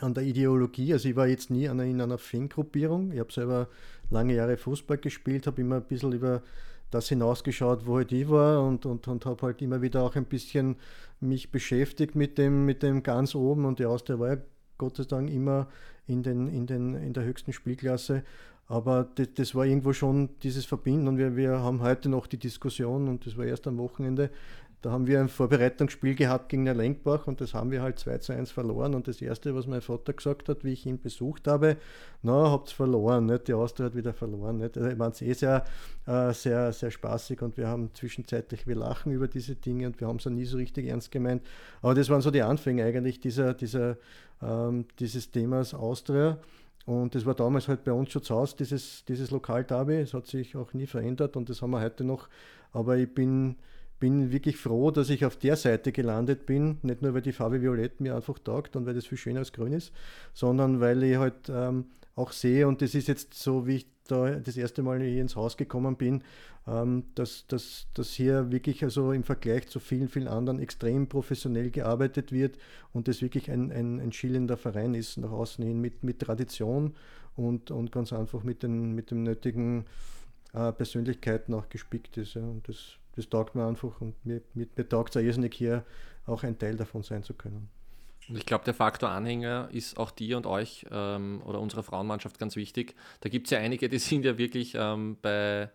an 0.00 0.14
der 0.14 0.24
Ideologie. 0.24 0.92
Also 0.92 1.08
ich 1.08 1.16
war 1.16 1.26
jetzt 1.26 1.50
nie 1.50 1.68
an, 1.68 1.80
in 1.80 2.00
einer 2.00 2.18
Fangruppierung. 2.18 3.12
Ich 3.12 3.20
habe 3.20 3.32
selber 3.32 3.68
lange 4.10 4.34
Jahre 4.34 4.56
Fußball 4.56 4.98
gespielt, 4.98 5.46
habe 5.46 5.60
immer 5.60 5.76
ein 5.76 5.84
bisschen 5.84 6.12
über 6.12 6.42
das 6.90 7.08
hinausgeschaut, 7.08 7.86
wo 7.86 7.96
halt 7.96 8.12
ich 8.12 8.28
war 8.28 8.62
und, 8.62 8.86
und, 8.86 9.08
und 9.08 9.26
habe 9.26 9.46
halt 9.46 9.62
immer 9.62 9.82
wieder 9.82 10.02
auch 10.02 10.14
ein 10.14 10.26
bisschen 10.26 10.76
mich 11.20 11.50
beschäftigt 11.50 12.14
mit 12.14 12.38
dem, 12.38 12.64
mit 12.64 12.82
dem 12.82 13.02
ganz 13.02 13.34
oben 13.34 13.64
und 13.64 13.78
die 13.78 13.86
Austria 13.86 14.18
war 14.18 14.28
ja 14.28 14.36
Gott 14.78 14.96
sei 14.96 15.04
Dank 15.04 15.30
immer 15.30 15.68
in, 16.06 16.22
den, 16.22 16.48
in, 16.48 16.66
den, 16.66 16.94
in 16.94 17.12
der 17.12 17.24
höchsten 17.24 17.52
Spielklasse. 17.52 18.22
Aber 18.66 19.08
das, 19.16 19.28
das, 19.34 19.54
war 19.54 19.66
irgendwo 19.66 19.92
schon 19.92 20.30
dieses 20.42 20.64
Verbinden 20.64 21.06
und 21.08 21.18
wir, 21.18 21.36
wir 21.36 21.60
haben 21.60 21.82
heute 21.82 22.08
noch 22.08 22.26
die 22.26 22.38
Diskussion 22.38 23.08
und 23.08 23.26
das 23.26 23.36
war 23.36 23.44
erst 23.44 23.66
am 23.66 23.76
Wochenende, 23.76 24.30
da 24.84 24.90
haben 24.90 25.06
wir 25.06 25.18
ein 25.18 25.30
Vorbereitungsspiel 25.30 26.14
gehabt 26.14 26.50
gegen 26.50 26.66
den 26.66 26.76
Lenkbach 26.76 27.26
und 27.26 27.40
das 27.40 27.54
haben 27.54 27.70
wir 27.70 27.80
halt 27.80 27.98
2 27.98 28.18
zu 28.18 28.34
1 28.34 28.50
verloren. 28.50 28.94
Und 28.94 29.08
das 29.08 29.22
Erste, 29.22 29.54
was 29.54 29.66
mein 29.66 29.80
Vater 29.80 30.12
gesagt 30.12 30.50
hat, 30.50 30.62
wie 30.62 30.72
ich 30.72 30.84
ihn 30.84 31.00
besucht 31.00 31.48
habe, 31.48 31.78
na, 32.22 32.50
habt 32.50 32.70
ihr 32.70 32.74
verloren, 32.74 33.24
nicht? 33.24 33.48
die 33.48 33.54
Austria 33.54 33.86
hat 33.86 33.96
wieder 33.96 34.12
verloren. 34.12 34.58
Nicht? 34.58 34.76
Also, 34.76 34.90
ich 34.90 34.98
meine, 34.98 35.12
es 35.12 35.22
eh 35.22 35.32
sehr, 35.32 35.64
äh, 36.06 36.34
sehr, 36.34 36.70
sehr 36.74 36.90
spaßig 36.90 37.40
und 37.40 37.56
wir 37.56 37.66
haben 37.66 37.94
zwischenzeitlich, 37.94 38.66
wir 38.66 38.76
lachen 38.76 39.10
über 39.10 39.26
diese 39.26 39.54
Dinge 39.54 39.86
und 39.86 40.00
wir 40.00 40.06
haben 40.06 40.18
es 40.18 40.26
nie 40.26 40.44
so 40.44 40.58
richtig 40.58 40.86
ernst 40.86 41.10
gemeint. 41.10 41.42
Aber 41.80 41.94
das 41.94 42.10
waren 42.10 42.20
so 42.20 42.30
die 42.30 42.42
Anfänge 42.42 42.84
eigentlich 42.84 43.20
dieser, 43.20 43.54
dieser, 43.54 43.96
ähm, 44.42 44.84
dieses 44.98 45.30
Themas 45.30 45.72
Austria. 45.72 46.36
Und 46.84 47.14
das 47.14 47.24
war 47.24 47.34
damals 47.34 47.68
halt 47.68 47.84
bei 47.84 47.92
uns 47.92 48.10
schon 48.10 48.22
zu 48.22 48.34
Hause, 48.34 48.56
dieses, 48.58 49.06
dieses 49.06 49.30
Lokalderby. 49.30 49.94
Es 49.94 50.12
hat 50.12 50.26
sich 50.26 50.54
auch 50.56 50.74
nie 50.74 50.86
verändert 50.86 51.38
und 51.38 51.48
das 51.48 51.62
haben 51.62 51.70
wir 51.70 51.80
heute 51.80 52.04
noch. 52.04 52.28
Aber 52.72 52.98
ich 52.98 53.08
bin 53.14 53.56
bin 54.04 54.30
wirklich 54.30 54.58
froh, 54.58 54.90
dass 54.90 55.08
ich 55.08 55.24
auf 55.24 55.38
der 55.38 55.56
Seite 55.56 55.90
gelandet 55.90 56.44
bin. 56.44 56.76
Nicht 56.82 57.00
nur, 57.00 57.14
weil 57.14 57.22
die 57.22 57.32
Farbe 57.32 57.62
Violett 57.62 58.02
mir 58.02 58.14
einfach 58.14 58.38
taugt 58.38 58.76
und 58.76 58.84
weil 58.84 58.92
das 58.92 59.06
viel 59.06 59.16
schöner 59.16 59.38
als 59.38 59.50
grün 59.50 59.72
ist, 59.72 59.94
sondern 60.34 60.78
weil 60.78 61.02
ich 61.04 61.16
halt 61.16 61.48
ähm, 61.48 61.86
auch 62.14 62.30
sehe, 62.32 62.68
und 62.68 62.82
das 62.82 62.94
ist 62.94 63.08
jetzt 63.08 63.32
so, 63.32 63.66
wie 63.66 63.76
ich 63.76 63.86
da 64.06 64.32
das 64.32 64.58
erste 64.58 64.82
Mal 64.82 65.00
hier 65.00 65.22
ins 65.22 65.36
Haus 65.36 65.56
gekommen 65.56 65.96
bin, 65.96 66.22
ähm, 66.66 67.04
dass, 67.14 67.46
dass, 67.46 67.86
dass 67.94 68.10
hier 68.10 68.52
wirklich 68.52 68.84
also 68.84 69.10
im 69.12 69.24
Vergleich 69.24 69.68
zu 69.68 69.80
vielen, 69.80 70.10
vielen 70.10 70.28
anderen 70.28 70.58
extrem 70.58 71.08
professionell 71.08 71.70
gearbeitet 71.70 72.30
wird 72.30 72.58
und 72.92 73.08
das 73.08 73.22
wirklich 73.22 73.50
ein, 73.50 73.72
ein, 73.72 74.00
ein 74.00 74.12
schillender 74.12 74.58
Verein 74.58 74.92
ist 74.92 75.16
nach 75.16 75.30
außen 75.30 75.64
hin 75.64 75.80
mit, 75.80 76.04
mit 76.04 76.18
Tradition 76.18 76.92
und, 77.36 77.70
und 77.70 77.90
ganz 77.90 78.12
einfach 78.12 78.42
mit, 78.42 78.64
den, 78.64 78.92
mit 78.92 79.10
dem 79.10 79.22
nötigen 79.22 79.86
äh, 80.52 80.72
Persönlichkeiten 80.72 81.54
auch 81.54 81.70
gespickt 81.70 82.18
ist. 82.18 82.34
Ja. 82.34 82.42
Und 82.42 82.68
das 82.68 82.98
das 83.16 83.28
taugt 83.28 83.54
mir 83.54 83.66
einfach 83.66 84.00
und 84.00 84.14
mir, 84.24 84.40
mir, 84.54 84.66
mir 84.74 84.88
taugt 84.88 85.14
es 85.14 85.20
auch 85.20 85.24
irrsinnig 85.24 85.54
hier 85.54 85.84
auch 86.26 86.42
ein 86.42 86.58
Teil 86.58 86.76
davon 86.76 87.02
sein 87.02 87.22
zu 87.22 87.34
können. 87.34 87.68
Und 88.28 88.38
ich 88.38 88.46
glaube, 88.46 88.64
der 88.64 88.74
Faktor 88.74 89.10
Anhänger 89.10 89.68
ist 89.70 89.98
auch 89.98 90.10
dir 90.10 90.36
und 90.36 90.46
euch 90.46 90.86
ähm, 90.90 91.42
oder 91.44 91.60
unserer 91.60 91.82
Frauenmannschaft 91.82 92.38
ganz 92.38 92.56
wichtig. 92.56 92.94
Da 93.20 93.28
gibt 93.28 93.46
es 93.46 93.50
ja 93.50 93.58
einige, 93.58 93.88
die 93.88 93.98
sind 93.98 94.24
ja 94.24 94.38
wirklich 94.38 94.74
ähm, 94.78 95.18
bei, 95.20 95.70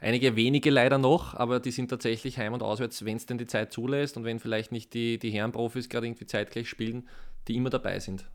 einige 0.00 0.36
wenige 0.36 0.70
leider 0.70 0.98
noch, 0.98 1.34
aber 1.34 1.60
die 1.60 1.70
sind 1.70 1.88
tatsächlich 1.88 2.38
heim 2.38 2.52
und 2.52 2.62
auswärts, 2.62 3.04
wenn 3.06 3.16
es 3.16 3.24
denn 3.24 3.38
die 3.38 3.46
Zeit 3.46 3.72
zulässt 3.72 4.18
und 4.18 4.24
wenn 4.24 4.38
vielleicht 4.38 4.70
nicht 4.70 4.92
die, 4.92 5.18
die 5.18 5.30
Herrenprofis 5.30 5.88
gerade 5.88 6.06
irgendwie 6.06 6.26
zeitgleich 6.26 6.68
spielen, 6.68 7.08
die 7.48 7.56
immer 7.56 7.70
dabei 7.70 7.98
sind. 7.98 8.26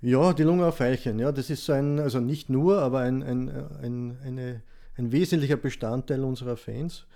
Ja, 0.00 0.32
die 0.32 0.44
Lungauer 0.44 0.72
Veilchen, 0.72 1.18
ja, 1.18 1.32
das 1.32 1.50
ist 1.50 1.64
so 1.64 1.72
ein, 1.72 1.98
also 1.98 2.20
nicht 2.20 2.48
nur, 2.48 2.78
aber 2.80 3.00
ein, 3.00 3.22
ein, 3.22 3.48
ein, 3.82 4.18
eine, 4.22 4.62
ein 4.96 5.10
wesentlicher 5.10 5.56
Bestandteil 5.56 6.22
unserer 6.22 6.56
Fans. 6.56 7.06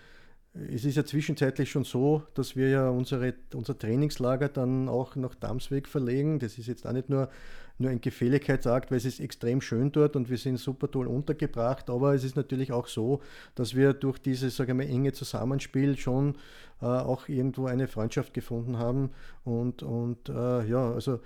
Es 0.52 0.84
ist 0.84 0.96
ja 0.96 1.04
zwischenzeitlich 1.04 1.70
schon 1.70 1.84
so, 1.84 2.24
dass 2.34 2.56
wir 2.56 2.68
ja 2.70 2.88
unsere, 2.88 3.34
unser 3.54 3.78
Trainingslager 3.78 4.48
dann 4.48 4.88
auch 4.88 5.14
nach 5.14 5.36
Damsweg 5.36 5.86
verlegen. 5.86 6.40
Das 6.40 6.58
ist 6.58 6.66
jetzt 6.66 6.86
auch 6.86 6.92
nicht 6.92 7.08
nur, 7.08 7.30
nur 7.78 7.90
ein 7.90 8.00
Gefälligkeitsakt, 8.00 8.90
weil 8.90 8.98
es 8.98 9.04
ist 9.04 9.20
extrem 9.20 9.60
schön 9.60 9.92
dort 9.92 10.16
und 10.16 10.28
wir 10.28 10.38
sind 10.38 10.58
super 10.58 10.90
toll 10.90 11.06
untergebracht. 11.06 11.88
Aber 11.88 12.14
es 12.14 12.24
ist 12.24 12.34
natürlich 12.34 12.72
auch 12.72 12.88
so, 12.88 13.20
dass 13.54 13.76
wir 13.76 13.92
durch 13.92 14.18
dieses 14.18 14.56
sage 14.56 14.72
ich 14.72 14.76
mal, 14.76 14.88
enge 14.88 15.12
Zusammenspiel 15.12 15.96
schon 15.96 16.34
äh, 16.82 16.86
auch 16.86 17.28
irgendwo 17.28 17.66
eine 17.66 17.86
Freundschaft 17.86 18.34
gefunden 18.34 18.76
haben. 18.76 19.10
Und, 19.44 19.84
und 19.84 20.28
äh, 20.30 20.66
ja, 20.66 20.92
also 20.92 21.20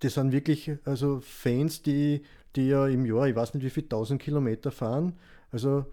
das 0.00 0.14
sind 0.14 0.32
wirklich 0.32 0.72
also 0.84 1.20
Fans, 1.20 1.82
die, 1.82 2.22
die 2.56 2.68
ja 2.68 2.86
im 2.86 3.04
Jahr, 3.04 3.28
ich 3.28 3.36
weiß 3.36 3.52
nicht 3.52 3.64
wie 3.64 3.70
viele 3.70 3.88
tausend 3.88 4.22
Kilometer 4.22 4.70
fahren. 4.70 5.18
Also 5.50 5.84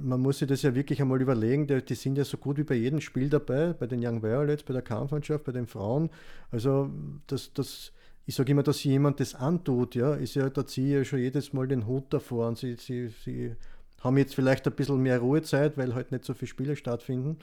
man 0.00 0.20
muss 0.20 0.38
sich 0.38 0.48
das 0.48 0.62
ja 0.62 0.74
wirklich 0.74 1.00
einmal 1.00 1.20
überlegen, 1.20 1.66
die, 1.66 1.84
die, 1.84 1.94
sind 1.94 2.16
ja 2.16 2.24
so 2.24 2.38
gut 2.38 2.56
wie 2.56 2.64
bei 2.64 2.74
jedem 2.74 3.00
Spiel 3.00 3.28
dabei, 3.28 3.72
bei 3.74 3.86
den 3.86 4.04
Young 4.04 4.22
Violets, 4.22 4.62
bei 4.62 4.72
der 4.72 4.82
Kampfmannschaft, 4.82 5.44
bei 5.44 5.52
den 5.52 5.66
Frauen. 5.66 6.10
Also 6.50 6.90
das, 7.26 7.52
das, 7.52 7.92
ich 8.24 8.34
sage 8.34 8.52
immer, 8.52 8.62
dass 8.62 8.82
jemand 8.84 9.20
das 9.20 9.34
antut, 9.34 9.94
ja, 9.94 10.14
ist 10.14 10.34
ja, 10.34 10.48
da 10.48 10.66
ziehe 10.66 10.86
ich 10.86 10.94
ja 10.94 11.04
schon 11.04 11.18
jedes 11.18 11.52
Mal 11.52 11.68
den 11.68 11.86
Hut 11.86 12.04
davor 12.10 12.48
und 12.48 12.58
sie, 12.58 12.76
sie, 12.76 13.08
sie 13.08 13.54
haben 14.00 14.16
jetzt 14.16 14.34
vielleicht 14.34 14.66
ein 14.66 14.74
bisschen 14.74 15.02
mehr 15.02 15.18
Ruhezeit, 15.18 15.76
weil 15.76 15.94
halt 15.94 16.10
nicht 16.10 16.24
so 16.24 16.32
viele 16.32 16.48
Spiele 16.48 16.76
stattfinden. 16.76 17.38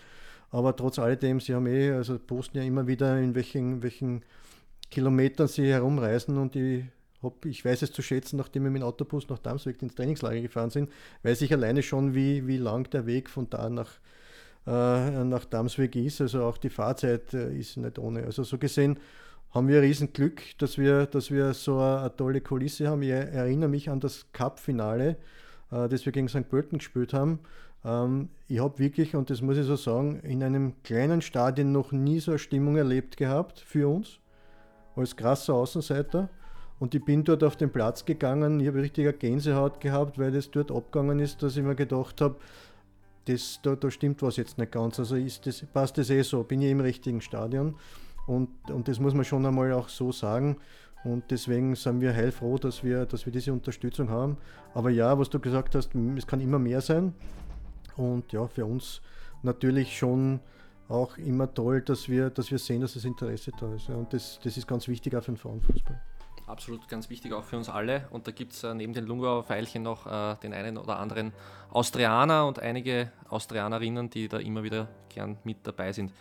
Aber 0.49 0.75
trotz 0.75 0.99
alledem, 0.99 1.39
sie 1.39 1.53
haben 1.53 1.67
eh, 1.67 1.91
also 1.91 2.17
posten 2.19 2.57
ja 2.57 2.63
immer 2.63 2.87
wieder, 2.87 3.19
in 3.19 3.35
welchen, 3.35 3.81
welchen 3.83 4.23
Kilometern 4.89 5.47
sie 5.47 5.67
herumreisen 5.67 6.37
und 6.37 6.55
die 6.55 6.85
hab, 7.23 7.45
ich 7.45 7.63
weiß 7.63 7.81
es 7.81 7.91
zu 7.91 8.01
schätzen, 8.01 8.38
nachdem 8.38 8.63
wir 8.63 8.71
mit 8.71 8.81
dem 8.81 8.88
Autobus 8.88 9.27
nach 9.29 9.39
Damsweg 9.39 9.81
ins 9.81 9.95
Trainingslager 9.95 10.41
gefahren 10.41 10.69
sind, 10.69 10.91
weiß 11.23 11.41
ich 11.41 11.53
alleine 11.53 11.83
schon, 11.83 12.13
wie, 12.13 12.47
wie 12.47 12.57
lang 12.57 12.89
der 12.89 13.05
Weg 13.05 13.29
von 13.29 13.49
da 13.49 13.69
nach, 13.69 13.91
äh, 14.67 15.23
nach 15.23 15.45
Damsweg 15.45 15.95
ist. 15.95 16.21
Also 16.21 16.43
auch 16.43 16.57
die 16.57 16.69
Fahrzeit 16.69 17.33
äh, 17.33 17.57
ist 17.57 17.77
nicht 17.77 17.97
ohne. 17.99 18.23
Also 18.23 18.43
so 18.43 18.57
gesehen 18.57 18.99
haben 19.51 19.67
wir 19.67 19.81
riesen 19.81 20.13
Glück, 20.13 20.41
dass 20.57 20.77
wir, 20.77 21.05
dass 21.05 21.29
wir 21.29 21.53
so 21.53 21.79
eine, 21.79 22.15
tolle 22.15 22.41
Kulisse 22.41 22.88
haben. 22.88 23.03
Ich 23.03 23.12
erinnere 23.12 23.69
mich 23.69 23.89
an 23.89 23.99
das 23.99 24.25
Cup-Finale, 24.33 25.17
äh, 25.71 25.88
das 25.88 26.05
wir 26.05 26.12
gegen 26.12 26.27
St. 26.27 26.49
Pölten 26.49 26.79
gespielt 26.79 27.13
haben. 27.13 27.39
Ähm, 27.86 28.29
ich 28.47 28.59
habe 28.59 28.79
wirklich, 28.79 29.15
und 29.15 29.29
das 29.29 29.41
muss 29.41 29.57
ich 29.57 29.65
so 29.65 29.75
sagen, 29.75 30.19
in 30.21 30.43
einem 30.43 30.81
kleinen 30.83 31.21
Stadion 31.21 31.71
noch 31.71 31.91
nie 31.91 32.19
so 32.19 32.31
eine 32.31 32.39
Stimmung 32.39 32.77
erlebt 32.77 33.17
gehabt 33.17 33.59
für 33.59 33.88
uns, 33.88 34.19
als 34.95 35.15
krasser 35.15 35.53
Außenseiter. 35.53 36.29
Und 36.83 36.93
ich 36.93 37.05
bin 37.05 37.23
dort 37.23 37.45
auf 37.45 37.55
den 37.55 37.71
Platz 37.71 38.03
gegangen, 38.03 38.59
ich 38.59 38.67
habe 38.67 38.81
richtiger 38.81 39.13
Gänsehaut 39.13 39.79
gehabt, 39.79 40.19
weil 40.19 40.33
das 40.33 40.51
dort 40.51 40.69
abgegangen 40.69 41.19
ist, 41.19 41.41
dass 41.41 41.55
ich 41.55 41.63
mir 41.63 41.75
gedacht 41.75 42.19
habe, 42.19 42.35
das, 43.23 43.61
da, 43.63 43.77
da 43.77 43.89
stimmt 43.89 44.21
was 44.21 44.35
jetzt 44.35 44.57
nicht 44.57 44.73
ganz. 44.73 44.99
Also 44.99 45.15
das, 45.17 45.65
passt 45.71 45.97
das 45.97 46.09
eh 46.09 46.23
so, 46.23 46.43
bin 46.43 46.61
ich 46.61 46.71
im 46.71 46.81
richtigen 46.81 47.21
Stadion. 47.21 47.75
Und, 48.27 48.49
und 48.69 48.89
das 48.89 48.99
muss 48.99 49.13
man 49.13 49.23
schon 49.23 49.45
einmal 49.45 49.71
auch 49.71 49.87
so 49.87 50.11
sagen. 50.11 50.57
Und 51.05 51.31
deswegen 51.31 51.73
sind 51.77 52.01
wir 52.01 52.13
heilfroh, 52.13 52.57
dass 52.57 52.83
wir, 52.83 53.05
dass 53.05 53.25
wir 53.25 53.31
diese 53.31 53.53
Unterstützung 53.53 54.09
haben. 54.09 54.35
Aber 54.73 54.89
ja, 54.89 55.17
was 55.17 55.29
du 55.29 55.39
gesagt 55.39 55.75
hast, 55.75 55.95
es 56.17 56.27
kann 56.27 56.41
immer 56.41 56.59
mehr 56.59 56.81
sein. 56.81 57.13
Und 57.95 58.33
ja, 58.33 58.45
für 58.45 58.65
uns 58.65 59.01
natürlich 59.41 59.97
schon 59.97 60.41
auch 60.89 61.17
immer 61.17 61.53
toll, 61.53 61.79
dass 61.79 62.09
wir, 62.09 62.29
dass 62.29 62.51
wir 62.51 62.59
sehen, 62.59 62.81
dass 62.81 62.95
das 62.95 63.05
Interesse 63.05 63.53
da 63.57 63.73
ist. 63.73 63.87
Und 63.87 64.11
das, 64.11 64.41
das 64.43 64.57
ist 64.57 64.67
ganz 64.67 64.89
wichtig 64.89 65.15
auch 65.15 65.23
für 65.23 65.31
den 65.31 65.37
Frauenfußball 65.37 66.01
absolut 66.47 66.88
ganz 66.88 67.10
wichtig 67.10 67.34
auch 67.34 67.43
für 67.43 67.58
uns 67.58 67.69
alle. 67.69 68.08
Und 68.12 68.27
da 68.27 68.32
gibt 68.32 68.53
es 68.53 68.63
äh, 68.63 68.73
neben 68.73 68.93
den 68.93 69.06
Lungauer 69.06 69.43
Pfeilchen 69.43 69.84
noch 69.84 70.06
äh, 70.06 70.36
den 70.41 70.53
einen 70.53 70.77
oder 70.77 70.99
anderen 70.99 71.34
Austrianer 71.71 72.45
und 72.47 72.60
einige 72.60 73.12
Austrianerinnen, 73.29 74.10
die 74.10 74.27
da 74.27 74.38
immer 74.38 74.63
wieder 74.63 74.88
gern 75.10 75.38
mit 75.43 75.58
dabei 75.63 75.91
sind. 75.91 76.13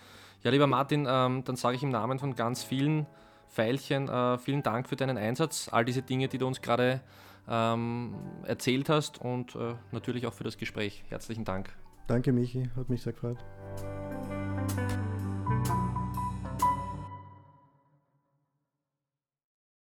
Ja, 0.42 0.50
lieber 0.50 0.66
Martin, 0.66 1.06
ähm, 1.08 1.44
dann 1.44 1.56
sage 1.56 1.76
ich 1.76 1.82
im 1.82 1.90
Namen 1.90 2.18
von 2.18 2.34
ganz 2.34 2.62
vielen 2.64 3.06
Pfeilchen 3.48 4.08
äh, 4.08 4.38
vielen 4.38 4.62
Dank 4.62 4.88
für 4.88 4.96
deinen 4.96 5.18
Einsatz, 5.18 5.68
all 5.70 5.84
diese 5.84 6.02
Dinge, 6.02 6.28
die 6.28 6.38
du 6.38 6.46
uns 6.46 6.62
gerade 6.62 7.00
ähm, 7.48 8.14
erzählt 8.44 8.88
hast 8.88 9.20
und 9.20 9.54
äh, 9.54 9.74
natürlich 9.90 10.26
auch 10.26 10.32
für 10.32 10.44
das 10.44 10.56
Gespräch. 10.56 11.04
Herzlichen 11.08 11.44
Dank. 11.44 11.74
Danke, 12.06 12.32
Michi, 12.32 12.68
hat 12.76 12.88
mich 12.88 13.02
sehr 13.02 13.12
gefreut. 13.12 13.38